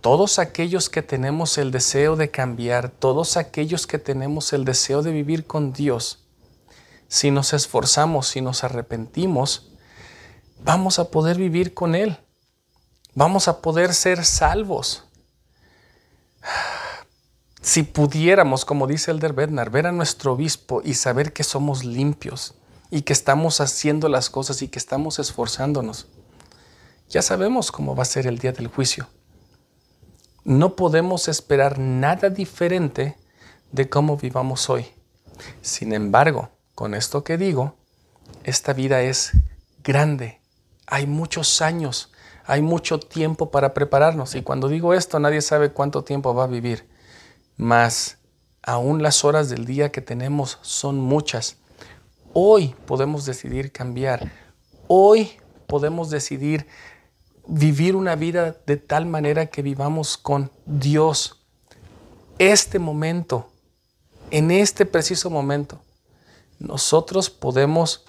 todos 0.00 0.40
aquellos 0.40 0.90
que 0.90 1.02
tenemos 1.02 1.56
el 1.56 1.70
deseo 1.70 2.16
de 2.16 2.32
cambiar, 2.32 2.88
todos 2.88 3.36
aquellos 3.36 3.86
que 3.86 4.00
tenemos 4.00 4.52
el 4.52 4.64
deseo 4.64 5.02
de 5.02 5.12
vivir 5.12 5.46
con 5.46 5.72
Dios, 5.72 6.21
si 7.12 7.30
nos 7.30 7.52
esforzamos, 7.52 8.26
si 8.26 8.40
nos 8.40 8.64
arrepentimos, 8.64 9.70
vamos 10.64 10.98
a 10.98 11.10
poder 11.10 11.36
vivir 11.36 11.74
con 11.74 11.94
Él. 11.94 12.16
Vamos 13.14 13.48
a 13.48 13.60
poder 13.60 13.92
ser 13.92 14.24
salvos. 14.24 15.04
Si 17.60 17.82
pudiéramos, 17.82 18.64
como 18.64 18.86
dice 18.86 19.10
Elder 19.10 19.34
Bednar, 19.34 19.68
ver 19.68 19.86
a 19.86 19.92
nuestro 19.92 20.32
obispo 20.32 20.80
y 20.82 20.94
saber 20.94 21.34
que 21.34 21.44
somos 21.44 21.84
limpios 21.84 22.54
y 22.90 23.02
que 23.02 23.12
estamos 23.12 23.60
haciendo 23.60 24.08
las 24.08 24.30
cosas 24.30 24.62
y 24.62 24.68
que 24.68 24.78
estamos 24.78 25.18
esforzándonos, 25.18 26.06
ya 27.10 27.20
sabemos 27.20 27.70
cómo 27.70 27.94
va 27.94 28.04
a 28.04 28.06
ser 28.06 28.26
el 28.26 28.38
día 28.38 28.52
del 28.52 28.68
juicio. 28.68 29.06
No 30.44 30.76
podemos 30.76 31.28
esperar 31.28 31.78
nada 31.78 32.30
diferente 32.30 33.18
de 33.70 33.90
cómo 33.90 34.16
vivamos 34.16 34.70
hoy. 34.70 34.86
Sin 35.60 35.92
embargo, 35.92 36.48
con 36.82 36.94
esto 36.94 37.22
que 37.22 37.38
digo, 37.38 37.76
esta 38.42 38.72
vida 38.72 39.02
es 39.02 39.30
grande. 39.84 40.40
Hay 40.88 41.06
muchos 41.06 41.62
años, 41.62 42.10
hay 42.44 42.60
mucho 42.60 42.98
tiempo 42.98 43.52
para 43.52 43.72
prepararnos. 43.72 44.34
Y 44.34 44.42
cuando 44.42 44.66
digo 44.66 44.92
esto, 44.92 45.20
nadie 45.20 45.42
sabe 45.42 45.70
cuánto 45.70 46.02
tiempo 46.02 46.34
va 46.34 46.42
a 46.42 46.48
vivir. 46.48 46.88
Mas 47.56 48.18
aún 48.64 49.00
las 49.00 49.24
horas 49.24 49.48
del 49.48 49.64
día 49.64 49.92
que 49.92 50.00
tenemos 50.00 50.58
son 50.62 50.98
muchas. 50.98 51.58
Hoy 52.32 52.74
podemos 52.84 53.26
decidir 53.26 53.70
cambiar. 53.70 54.32
Hoy 54.88 55.30
podemos 55.68 56.10
decidir 56.10 56.66
vivir 57.46 57.94
una 57.94 58.16
vida 58.16 58.56
de 58.66 58.76
tal 58.76 59.06
manera 59.06 59.46
que 59.46 59.62
vivamos 59.62 60.16
con 60.16 60.50
Dios. 60.66 61.44
Este 62.40 62.80
momento, 62.80 63.52
en 64.32 64.50
este 64.50 64.84
preciso 64.84 65.30
momento, 65.30 65.80
nosotros 66.62 67.28
podemos 67.28 68.04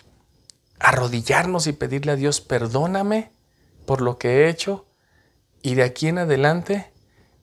arrodillarnos 0.80 1.66
y 1.66 1.74
pedirle 1.74 2.12
a 2.12 2.16
Dios, 2.16 2.40
perdóname 2.40 3.32
por 3.88 4.00
lo 4.00 4.20
que 4.20 4.30
he 4.30 4.50
hecho 4.50 4.86
y 5.64 5.74
de 5.74 5.84
aquí 5.84 6.08
en 6.08 6.20
adelante 6.20 6.94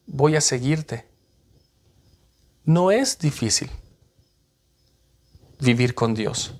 voy 0.06 0.36
a 0.36 0.40
seguirte. 0.40 1.08
No 2.64 2.92
es 2.92 3.18
difícil 3.18 3.70
vivir 5.58 5.96
con 5.96 6.14
Dios. 6.14 6.54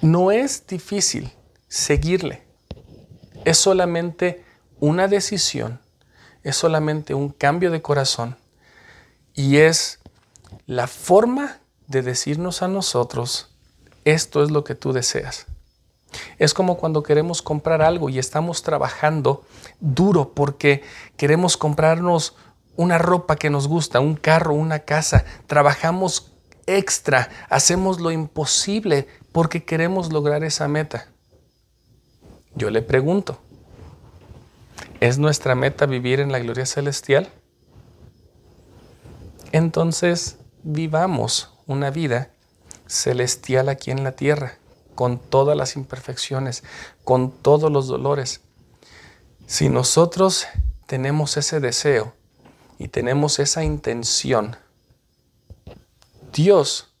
No 0.00 0.30
es 0.30 0.66
difícil 0.66 1.30
seguirle. 1.68 2.46
Es 3.44 3.58
solamente 3.58 4.42
una 4.80 5.06
decisión, 5.06 5.80
es 6.42 6.56
solamente 6.56 7.12
un 7.12 7.28
cambio 7.28 7.70
de 7.70 7.82
corazón 7.82 8.38
y 9.34 9.58
es 9.58 9.98
la 10.64 10.86
forma 10.86 11.60
de 11.88 12.02
decirnos 12.02 12.62
a 12.62 12.68
nosotros, 12.68 13.55
esto 14.06 14.44
es 14.44 14.50
lo 14.52 14.62
que 14.64 14.76
tú 14.76 14.92
deseas. 14.92 15.46
Es 16.38 16.54
como 16.54 16.78
cuando 16.78 17.02
queremos 17.02 17.42
comprar 17.42 17.82
algo 17.82 18.08
y 18.08 18.18
estamos 18.18 18.62
trabajando 18.62 19.44
duro 19.80 20.32
porque 20.32 20.82
queremos 21.16 21.56
comprarnos 21.56 22.36
una 22.76 22.98
ropa 22.98 23.36
que 23.36 23.50
nos 23.50 23.66
gusta, 23.66 23.98
un 23.98 24.14
carro, 24.14 24.54
una 24.54 24.78
casa. 24.78 25.24
Trabajamos 25.48 26.32
extra, 26.66 27.28
hacemos 27.50 28.00
lo 28.00 28.12
imposible 28.12 29.08
porque 29.32 29.64
queremos 29.64 30.12
lograr 30.12 30.44
esa 30.44 30.68
meta. 30.68 31.08
Yo 32.54 32.70
le 32.70 32.82
pregunto, 32.82 33.40
¿es 35.00 35.18
nuestra 35.18 35.56
meta 35.56 35.84
vivir 35.84 36.20
en 36.20 36.30
la 36.30 36.38
gloria 36.38 36.64
celestial? 36.64 37.28
Entonces 39.50 40.38
vivamos 40.62 41.52
una 41.66 41.90
vida 41.90 42.30
celestial 42.86 43.68
aquí 43.68 43.90
en 43.90 44.04
la 44.04 44.12
tierra, 44.12 44.58
con 44.94 45.18
todas 45.18 45.56
las 45.56 45.76
imperfecciones, 45.76 46.64
con 47.04 47.30
todos 47.30 47.70
los 47.70 47.86
dolores. 47.86 48.40
Si 49.46 49.68
nosotros 49.68 50.46
tenemos 50.86 51.36
ese 51.36 51.60
deseo 51.60 52.14
y 52.78 52.88
tenemos 52.88 53.38
esa 53.38 53.64
intención, 53.64 54.56
Dios, 56.32 56.94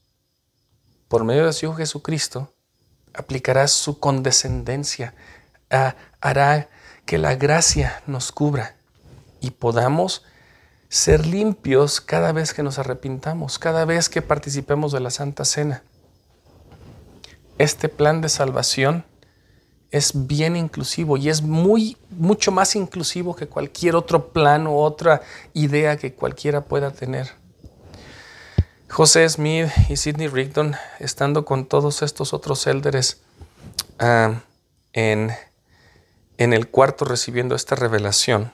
por 1.08 1.24
medio 1.24 1.46
de 1.46 1.52
su 1.52 1.66
Hijo 1.66 1.74
Jesucristo, 1.74 2.52
aplicará 3.14 3.66
su 3.68 3.98
condescendencia, 3.98 5.14
hará 6.20 6.68
que 7.04 7.18
la 7.18 7.34
gracia 7.34 8.02
nos 8.06 8.32
cubra 8.32 8.76
y 9.40 9.50
podamos 9.50 10.24
ser 10.88 11.26
limpios 11.26 12.00
cada 12.00 12.32
vez 12.32 12.54
que 12.54 12.62
nos 12.62 12.78
arrepintamos, 12.78 13.58
cada 13.58 13.84
vez 13.84 14.08
que 14.08 14.22
participemos 14.22 14.92
de 14.92 15.00
la 15.00 15.10
Santa 15.10 15.44
Cena. 15.44 15.82
Este 17.58 17.88
plan 17.88 18.20
de 18.20 18.28
salvación 18.28 19.04
es 19.90 20.26
bien 20.26 20.56
inclusivo 20.56 21.16
y 21.16 21.28
es 21.28 21.42
muy 21.42 21.96
mucho 22.10 22.52
más 22.52 22.76
inclusivo 22.76 23.34
que 23.34 23.46
cualquier 23.46 23.96
otro 23.96 24.28
plan 24.28 24.66
o 24.66 24.76
otra 24.76 25.22
idea 25.54 25.96
que 25.96 26.14
cualquiera 26.14 26.62
pueda 26.62 26.90
tener. 26.90 27.30
José 28.88 29.28
Smith 29.28 29.68
y 29.88 29.96
Sidney 29.96 30.28
Rigdon, 30.28 30.76
estando 31.00 31.44
con 31.44 31.66
todos 31.66 32.02
estos 32.02 32.32
otros 32.32 32.66
élderes 32.66 33.20
ah, 33.98 34.42
en, 34.92 35.32
en 36.38 36.52
el 36.52 36.68
cuarto 36.68 37.04
recibiendo 37.04 37.54
esta 37.54 37.74
revelación, 37.74 38.52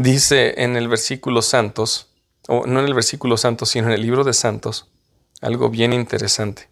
Dice 0.00 0.62
en 0.62 0.76
el 0.76 0.86
versículo 0.86 1.42
Santos, 1.42 2.06
o 2.46 2.68
no 2.68 2.78
en 2.78 2.86
el 2.86 2.94
versículo 2.94 3.36
Santos, 3.36 3.70
sino 3.70 3.88
en 3.88 3.94
el 3.94 4.02
libro 4.02 4.22
de 4.22 4.32
Santos, 4.32 4.92
algo 5.40 5.70
bien 5.70 5.92
interesante, 5.92 6.68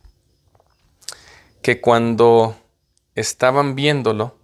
que 1.61 1.81
cuando 1.81 2.57
estaban 3.17 3.75
viéndolo, 3.75 4.39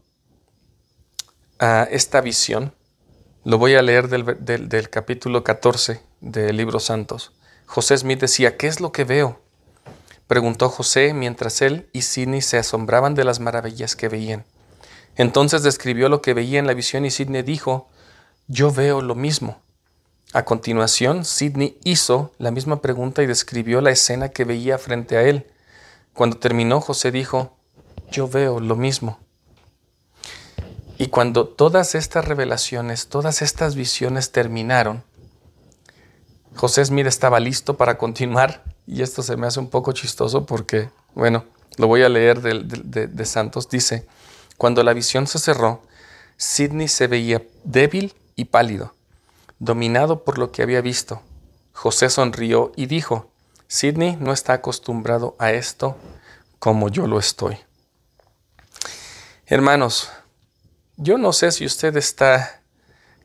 a 1.61 1.87
esta 1.93 2.20
visión, 2.22 2.74
lo 3.45 3.57
voy 3.57 3.76
a 3.76 3.83
leer 3.83 4.09
del, 4.09 4.24
del 4.68 4.91
capítulo 4.91 5.45
14 5.45 6.03
del 6.20 6.57
libro 6.57 6.80
Santos. 6.80 7.30
José 7.66 7.97
Smith 7.97 8.18
decía, 8.18 8.57
¿qué 8.57 8.66
es 8.66 8.80
lo 8.80 8.91
que 8.91 9.05
veo? 9.05 9.41
Preguntó 10.26 10.68
José 10.68 11.14
mientras 11.14 11.62
él 11.62 11.89
y 11.93 12.03
Sidney 12.03 12.41
se 12.41 12.59
asombraban 12.59 13.14
de 13.14 13.22
las 13.22 13.39
maravillas 13.39 13.95
que 13.95 14.09
veían. 14.09 14.45
Entonces 15.14 15.62
describió 15.62 16.09
lo 16.09 16.20
que 16.20 16.35
veía 16.35 16.59
en 16.59 16.66
la 16.66 16.74
visión 16.74 17.05
y 17.05 17.12
Sidney 17.12 17.43
dijo, 17.43 17.89
yo 18.49 18.70
veo 18.70 19.01
lo 19.01 19.14
mismo. 19.14 19.61
A 20.32 20.45
continuación, 20.45 21.24
Sidney 21.24 21.78
hizo 21.84 22.32
la 22.38 22.51
misma 22.51 22.80
pregunta 22.80 23.22
y 23.22 23.26
describió 23.26 23.80
la 23.80 23.90
escena 23.90 24.30
que 24.30 24.45
veía 24.45 24.78
frente 24.78 25.16
a 25.16 25.22
él. 25.22 25.47
Cuando 26.14 26.38
terminó, 26.38 26.80
José 26.80 27.11
dijo, 27.11 27.57
yo 28.11 28.28
veo 28.28 28.59
lo 28.61 28.76
mismo. 28.76 29.18
Y 30.97 31.09
cuando 31.09 31.47
todas 31.47 31.95
estas 31.95 32.24
revelaciones, 32.26 33.09
todas 33.09 33.43
estas 33.43 33.74
visiones 33.74 34.32
terminaron, 34.32 35.05
José 36.55 36.84
Smith 36.84 37.07
estaba 37.07 37.40
listo 37.40 37.76
para 37.76 37.99
continuar, 37.99 38.62
y 38.86 39.03
esto 39.03 39.22
se 39.22 39.36
me 39.36 39.47
hace 39.47 39.59
un 39.59 39.68
poco 39.68 39.93
chistoso 39.93 40.47
porque, 40.47 40.90
bueno, 41.14 41.45
lo 41.76 41.86
voy 41.88 42.03
a 42.03 42.09
leer 42.09 42.40
de, 42.40 43.07
de 43.07 43.24
Santos, 43.24 43.68
dice, 43.68 44.07
cuando 44.59 44.82
la 44.84 44.93
visión 44.93 45.26
se 45.26 45.38
cerró, 45.38 45.82
Sidney 46.36 46.88
se 46.88 47.07
veía 47.07 47.43
débil 47.64 48.14
pálido, 48.45 48.95
dominado 49.59 50.24
por 50.24 50.38
lo 50.38 50.53
que 50.53 50.62
había 50.62 50.80
visto. 50.80 51.22
José 51.72 52.11
sonrió 52.11 52.72
y 52.76 52.86
dijo, 52.86 53.30
Sidney 53.68 54.16
no 54.20 54.32
está 54.32 54.53
acostumbrado 54.55 55.36
a 55.38 55.53
esto 55.53 55.97
como 56.59 56.88
yo 56.88 57.07
lo 57.07 57.18
estoy. 57.18 57.59
Hermanos, 59.47 60.11
yo 60.97 61.18
no 61.18 61.32
sé 61.32 61.51
si 61.53 61.66
usted 61.66 61.97
está 61.97 62.62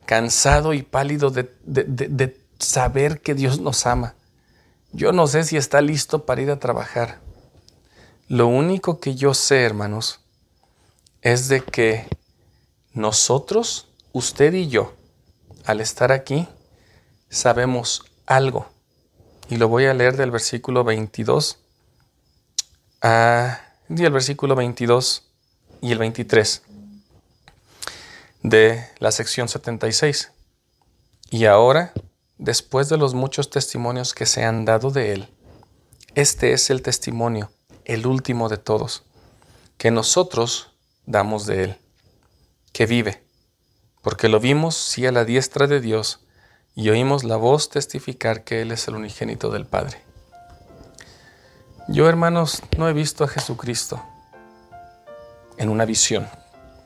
cansado 0.06 0.72
y 0.72 0.82
pálido 0.82 1.30
de, 1.30 1.54
de, 1.64 2.40
saber 2.58 3.20
que 3.20 3.34
Dios 3.34 3.60
nos 3.60 3.86
ama. 3.86 4.14
Yo 4.92 5.12
no 5.12 5.26
sé 5.26 5.44
si 5.44 5.56
está 5.56 5.80
listo 5.80 6.24
para 6.24 6.40
ir 6.42 6.50
a 6.50 6.58
trabajar. 6.58 7.20
Lo 8.26 8.46
único 8.48 9.00
que 9.00 9.14
yo 9.14 9.34
sé, 9.34 9.62
hermanos, 9.62 10.20
es 11.22 11.48
de 11.48 11.60
que 11.60 12.08
nosotros, 12.94 13.88
usted 14.12 14.54
y 14.54 14.68
yo, 14.68 14.94
al 15.68 15.82
estar 15.82 16.12
aquí, 16.12 16.48
sabemos 17.28 18.02
algo. 18.24 18.66
Y 19.50 19.58
lo 19.58 19.68
voy 19.68 19.84
a 19.84 19.92
leer 19.92 20.16
del 20.16 20.30
versículo 20.30 20.82
22 20.82 21.58
a, 23.02 23.60
el 23.90 24.10
versículo 24.10 24.54
22 24.54 25.28
y 25.82 25.92
el 25.92 25.98
23 25.98 26.62
de 28.42 28.88
la 28.98 29.12
sección 29.12 29.50
76. 29.50 30.32
Y 31.28 31.44
ahora, 31.44 31.92
después 32.38 32.88
de 32.88 32.96
los 32.96 33.12
muchos 33.12 33.50
testimonios 33.50 34.14
que 34.14 34.24
se 34.24 34.44
han 34.44 34.64
dado 34.64 34.90
de 34.90 35.12
él, 35.12 35.28
este 36.14 36.54
es 36.54 36.70
el 36.70 36.80
testimonio, 36.80 37.50
el 37.84 38.06
último 38.06 38.48
de 38.48 38.56
todos, 38.56 39.02
que 39.76 39.90
nosotros 39.90 40.72
damos 41.04 41.44
de 41.44 41.64
él, 41.64 41.78
que 42.72 42.86
vive 42.86 43.27
porque 44.08 44.30
lo 44.30 44.40
vimos 44.40 44.74
sí 44.74 45.06
a 45.06 45.12
la 45.12 45.26
diestra 45.26 45.66
de 45.66 45.82
Dios 45.82 46.24
y 46.74 46.88
oímos 46.88 47.24
la 47.24 47.36
voz 47.36 47.68
testificar 47.68 48.42
que 48.42 48.62
Él 48.62 48.72
es 48.72 48.88
el 48.88 48.94
unigénito 48.94 49.50
del 49.50 49.66
Padre. 49.66 50.00
Yo, 51.88 52.08
hermanos, 52.08 52.62
no 52.78 52.88
he 52.88 52.94
visto 52.94 53.22
a 53.22 53.28
Jesucristo 53.28 54.02
en 55.58 55.68
una 55.68 55.84
visión 55.84 56.26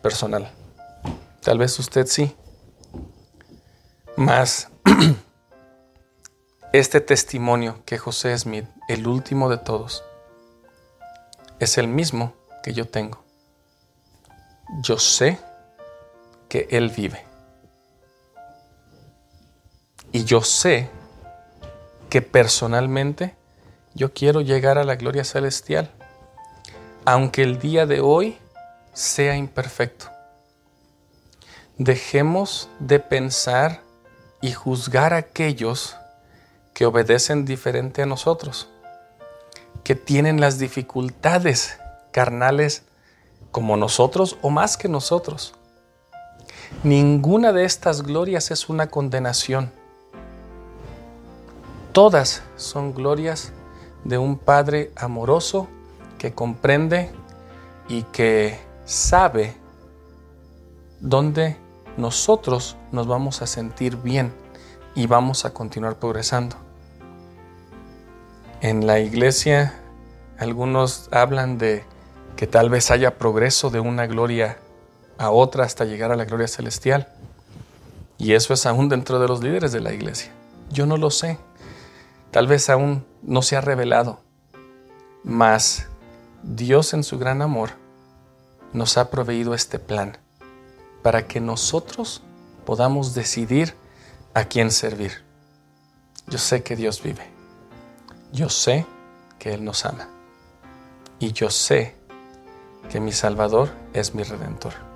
personal. 0.02 0.50
Tal 1.44 1.58
vez 1.58 1.78
usted 1.78 2.06
sí. 2.08 2.34
Mas 4.16 4.66
este 6.72 7.00
testimonio 7.00 7.84
que 7.84 7.98
José 7.98 8.36
Smith, 8.36 8.66
el 8.88 9.06
último 9.06 9.48
de 9.48 9.58
todos, 9.58 10.02
es 11.60 11.78
el 11.78 11.86
mismo 11.86 12.34
que 12.64 12.72
yo 12.72 12.88
tengo. 12.88 13.22
Yo 14.82 14.98
sé 14.98 15.38
que 16.52 16.68
Él 16.70 16.90
vive. 16.90 17.24
Y 20.12 20.24
yo 20.24 20.42
sé 20.42 20.90
que 22.10 22.20
personalmente 22.20 23.34
yo 23.94 24.12
quiero 24.12 24.42
llegar 24.42 24.76
a 24.76 24.84
la 24.84 24.96
gloria 24.96 25.24
celestial, 25.24 25.90
aunque 27.06 27.42
el 27.42 27.58
día 27.58 27.86
de 27.86 28.02
hoy 28.02 28.36
sea 28.92 29.34
imperfecto. 29.34 30.10
Dejemos 31.78 32.68
de 32.80 33.00
pensar 33.00 33.80
y 34.42 34.52
juzgar 34.52 35.14
a 35.14 35.24
aquellos 35.24 35.96
que 36.74 36.84
obedecen 36.84 37.46
diferente 37.46 38.02
a 38.02 38.06
nosotros, 38.06 38.68
que 39.84 39.94
tienen 39.94 40.38
las 40.38 40.58
dificultades 40.58 41.78
carnales 42.10 42.82
como 43.50 43.78
nosotros 43.78 44.36
o 44.42 44.50
más 44.50 44.76
que 44.76 44.90
nosotros. 44.90 45.54
Ninguna 46.84 47.52
de 47.52 47.64
estas 47.64 48.02
glorias 48.02 48.50
es 48.50 48.68
una 48.68 48.88
condenación. 48.88 49.70
Todas 51.92 52.42
son 52.56 52.94
glorias 52.94 53.52
de 54.04 54.18
un 54.18 54.38
Padre 54.38 54.90
amoroso 54.96 55.68
que 56.18 56.32
comprende 56.32 57.10
y 57.88 58.02
que 58.04 58.58
sabe 58.84 59.54
dónde 61.00 61.56
nosotros 61.96 62.76
nos 62.90 63.06
vamos 63.06 63.42
a 63.42 63.46
sentir 63.46 63.96
bien 63.96 64.32
y 64.94 65.06
vamos 65.06 65.44
a 65.44 65.52
continuar 65.52 65.96
progresando. 65.98 66.56
En 68.60 68.86
la 68.86 69.00
iglesia 69.00 69.74
algunos 70.38 71.08
hablan 71.12 71.58
de 71.58 71.84
que 72.36 72.46
tal 72.46 72.70
vez 72.70 72.90
haya 72.90 73.18
progreso 73.18 73.70
de 73.70 73.80
una 73.80 74.06
gloria 74.06 74.58
a 75.22 75.30
otra 75.30 75.64
hasta 75.64 75.84
llegar 75.84 76.12
a 76.12 76.16
la 76.16 76.24
gloria 76.24 76.48
celestial. 76.48 77.08
Y 78.18 78.34
eso 78.34 78.54
es 78.54 78.66
aún 78.66 78.88
dentro 78.88 79.18
de 79.18 79.28
los 79.28 79.42
líderes 79.42 79.72
de 79.72 79.80
la 79.80 79.92
iglesia. 79.92 80.32
Yo 80.70 80.86
no 80.86 80.96
lo 80.96 81.10
sé. 81.10 81.38
Tal 82.30 82.46
vez 82.46 82.70
aún 82.70 83.04
no 83.22 83.42
se 83.42 83.56
ha 83.56 83.60
revelado. 83.60 84.20
Mas 85.24 85.86
Dios 86.42 86.94
en 86.94 87.04
su 87.04 87.18
gran 87.18 87.42
amor 87.42 87.70
nos 88.72 88.96
ha 88.96 89.10
proveído 89.10 89.54
este 89.54 89.78
plan 89.78 90.18
para 91.02 91.26
que 91.26 91.40
nosotros 91.40 92.22
podamos 92.64 93.14
decidir 93.14 93.74
a 94.34 94.44
quién 94.44 94.70
servir. 94.70 95.12
Yo 96.26 96.38
sé 96.38 96.62
que 96.62 96.76
Dios 96.76 97.02
vive. 97.02 97.26
Yo 98.32 98.48
sé 98.48 98.86
que 99.38 99.52
Él 99.52 99.64
nos 99.64 99.84
ama. 99.84 100.08
Y 101.18 101.32
yo 101.32 101.50
sé 101.50 101.94
que 102.90 103.00
mi 103.00 103.12
Salvador 103.12 103.70
es 103.92 104.14
mi 104.14 104.22
Redentor. 104.22 104.91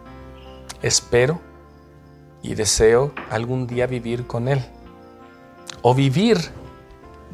Espero 0.87 1.41
y 2.45 2.55
deseo 2.55 3.12
algún 3.28 3.66
día 3.66 3.89
vivir 3.89 4.28
con 4.28 4.47
Él. 4.47 4.64
O 5.82 5.97
vivir 5.97 6.39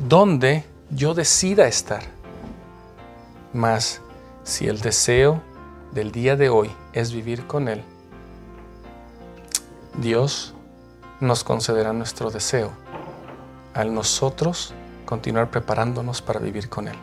donde 0.08 0.64
yo 0.88 1.12
decida 1.12 1.68
estar. 1.68 2.02
Mas 3.52 4.00
si 4.42 4.68
el 4.68 4.80
deseo 4.80 5.42
del 5.92 6.12
día 6.12 6.34
de 6.34 6.48
hoy 6.48 6.70
es 6.94 7.12
vivir 7.12 7.46
con 7.46 7.68
Él, 7.68 7.84
Dios 9.98 10.54
nos 11.20 11.44
concederá 11.44 11.92
nuestro 11.92 12.30
deseo 12.30 12.72
al 13.74 13.92
nosotros 13.92 14.72
continuar 15.04 15.50
preparándonos 15.50 16.22
para 16.22 16.40
vivir 16.40 16.70
con 16.70 16.88
Él. 16.88 16.96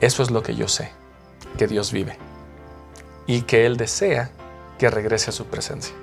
Eso 0.00 0.22
es 0.22 0.30
lo 0.30 0.44
que 0.44 0.54
yo 0.54 0.68
sé, 0.68 0.92
que 1.56 1.66
Dios 1.66 1.90
vive 1.90 2.16
y 3.26 3.42
que 3.42 3.66
Él 3.66 3.76
desea 3.76 4.30
que 4.78 4.90
regrese 4.90 5.30
a 5.30 5.32
su 5.32 5.46
presencia. 5.46 5.94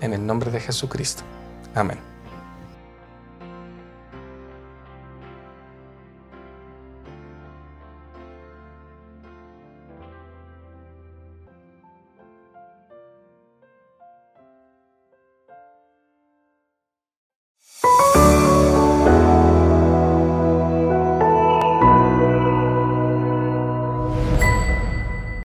En 0.00 0.14
el 0.14 0.26
nombre 0.26 0.50
de 0.50 0.60
Jesucristo. 0.60 1.22
Amén. 1.74 2.11